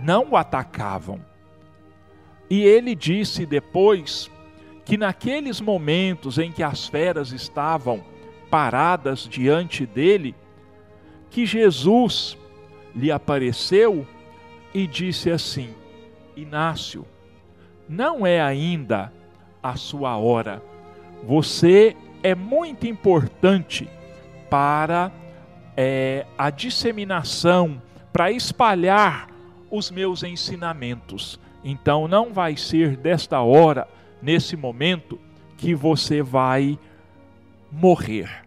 Não 0.02 0.30
o 0.30 0.36
atacavam. 0.36 1.24
E 2.50 2.60
ele 2.64 2.96
disse 2.96 3.46
depois 3.46 4.28
que 4.84 4.96
naqueles 4.96 5.60
momentos 5.60 6.38
em 6.38 6.50
que 6.50 6.60
as 6.60 6.88
feras 6.88 7.30
estavam 7.30 8.02
paradas 8.50 9.28
diante 9.28 9.86
dele, 9.86 10.34
que 11.30 11.46
Jesus 11.46 12.36
lhe 12.92 13.12
apareceu 13.12 14.04
e 14.74 14.88
disse 14.88 15.30
assim: 15.30 15.72
Inácio, 16.36 17.06
não 17.88 18.26
é 18.26 18.40
ainda 18.40 19.12
a 19.62 19.76
sua 19.76 20.16
hora. 20.16 20.60
Você 21.22 21.96
é 22.23 22.35
muito 22.35 22.87
importante 22.87 23.89
para 24.49 25.11
é, 25.77 26.27
a 26.37 26.51
disseminação, 26.51 27.81
para 28.12 28.31
espalhar 28.31 29.29
os 29.70 29.91
meus 29.91 30.23
ensinamentos. 30.23 31.41
Então 31.64 32.07
não 32.07 32.33
vai 32.33 32.57
ser 32.57 32.97
desta 32.97 33.41
hora, 33.41 33.89
nesse 34.20 34.57
momento, 34.57 35.18
que 35.57 35.75
você 35.75 36.23
vai 36.23 36.79
morrer. 37.70 38.45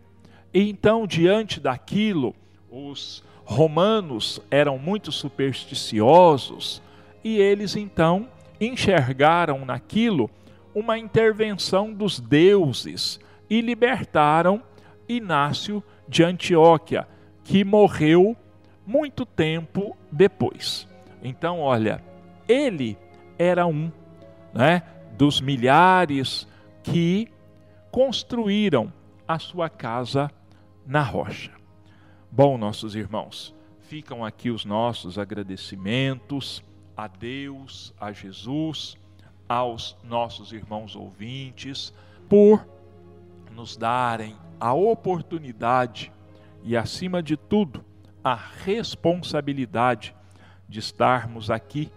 Então, 0.53 1.07
diante 1.07 1.59
daquilo, 1.59 2.35
os 2.69 3.23
romanos 3.43 4.41
eram 4.49 4.77
muito 4.77 5.11
supersticiosos 5.11 6.81
e 7.23 7.37
eles 7.37 7.75
então 7.75 8.27
enxergaram 8.59 9.65
naquilo 9.65 10.29
uma 10.73 10.97
intervenção 10.97 11.93
dos 11.93 12.19
deuses 12.19 13.19
e 13.55 13.61
libertaram 13.61 14.61
Inácio 15.07 15.81
de 16.07 16.23
Antioquia, 16.23 17.07
que 17.41 17.63
morreu 17.63 18.35
muito 18.85 19.25
tempo 19.25 19.95
depois. 20.11 20.85
Então, 21.23 21.61
olha, 21.61 22.03
ele 22.49 22.97
era 23.39 23.65
um 23.65 23.89
né, 24.53 24.83
dos 25.17 25.39
milhares 25.39 26.45
que 26.83 27.29
construíram 27.91 28.91
a 29.25 29.39
sua 29.39 29.69
casa 29.69 30.29
na 30.85 31.01
rocha. 31.01 31.51
Bom, 32.29 32.57
nossos 32.57 32.93
irmãos, 32.93 33.55
ficam 33.79 34.25
aqui 34.25 34.49
os 34.49 34.65
nossos 34.65 35.17
agradecimentos 35.17 36.61
a 36.97 37.07
Deus, 37.07 37.93
a 37.99 38.11
Jesus, 38.11 38.97
aos 39.47 39.95
nossos 40.03 40.51
irmãos 40.51 40.93
ouvintes, 40.95 41.93
por 42.27 42.74
nos 43.55 43.77
darem 43.77 44.35
a 44.59 44.73
oportunidade 44.73 46.11
e, 46.63 46.75
acima 46.75 47.23
de 47.23 47.37
tudo, 47.37 47.83
a 48.23 48.35
responsabilidade 48.35 50.13
de 50.67 50.79
estarmos 50.79 51.49
aqui 51.49 51.91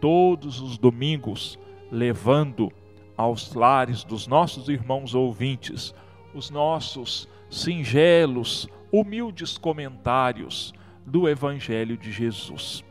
todos 0.00 0.60
os 0.60 0.78
domingos 0.78 1.58
levando 1.90 2.72
aos 3.16 3.52
lares 3.54 4.02
dos 4.04 4.26
nossos 4.26 4.68
irmãos 4.68 5.14
ouvintes 5.14 5.94
os 6.34 6.50
nossos 6.50 7.28
singelos, 7.50 8.66
humildes 8.90 9.58
comentários 9.58 10.72
do 11.04 11.28
Evangelho 11.28 11.96
de 11.96 12.10
Jesus. 12.10 12.82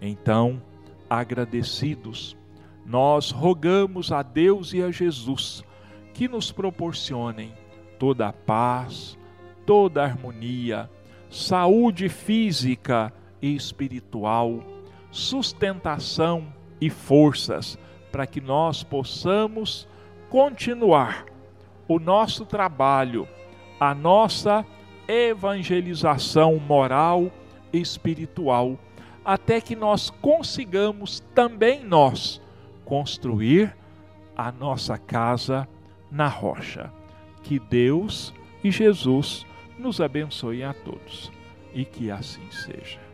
Então, 0.00 0.62
agradecidos, 1.08 2.36
nós 2.84 3.30
rogamos 3.30 4.10
a 4.10 4.22
Deus 4.22 4.72
e 4.72 4.82
a 4.82 4.90
Jesus 4.90 5.62
que 6.16 6.26
nos 6.26 6.50
proporcionem 6.50 7.52
toda 7.98 8.28
a 8.28 8.32
paz, 8.32 9.18
toda 9.66 10.00
a 10.00 10.06
harmonia, 10.06 10.88
saúde 11.28 12.08
física 12.08 13.12
e 13.42 13.54
espiritual, 13.54 14.64
sustentação 15.10 16.50
e 16.80 16.88
forças 16.88 17.78
para 18.10 18.26
que 18.26 18.40
nós 18.40 18.82
possamos 18.82 19.86
continuar 20.30 21.26
o 21.86 21.98
nosso 21.98 22.46
trabalho, 22.46 23.28
a 23.78 23.94
nossa 23.94 24.64
evangelização 25.06 26.56
moral 26.56 27.30
e 27.70 27.78
espiritual, 27.78 28.78
até 29.22 29.60
que 29.60 29.76
nós 29.76 30.08
consigamos 30.08 31.22
também 31.34 31.84
nós 31.84 32.40
construir 32.86 33.76
a 34.34 34.50
nossa 34.50 34.96
casa 34.96 35.68
na 36.10 36.28
rocha. 36.28 36.92
Que 37.42 37.58
Deus 37.58 38.34
e 38.62 38.70
Jesus 38.70 39.46
nos 39.78 40.00
abençoem 40.00 40.64
a 40.64 40.72
todos 40.72 41.30
e 41.72 41.84
que 41.84 42.10
assim 42.10 42.50
seja. 42.50 43.05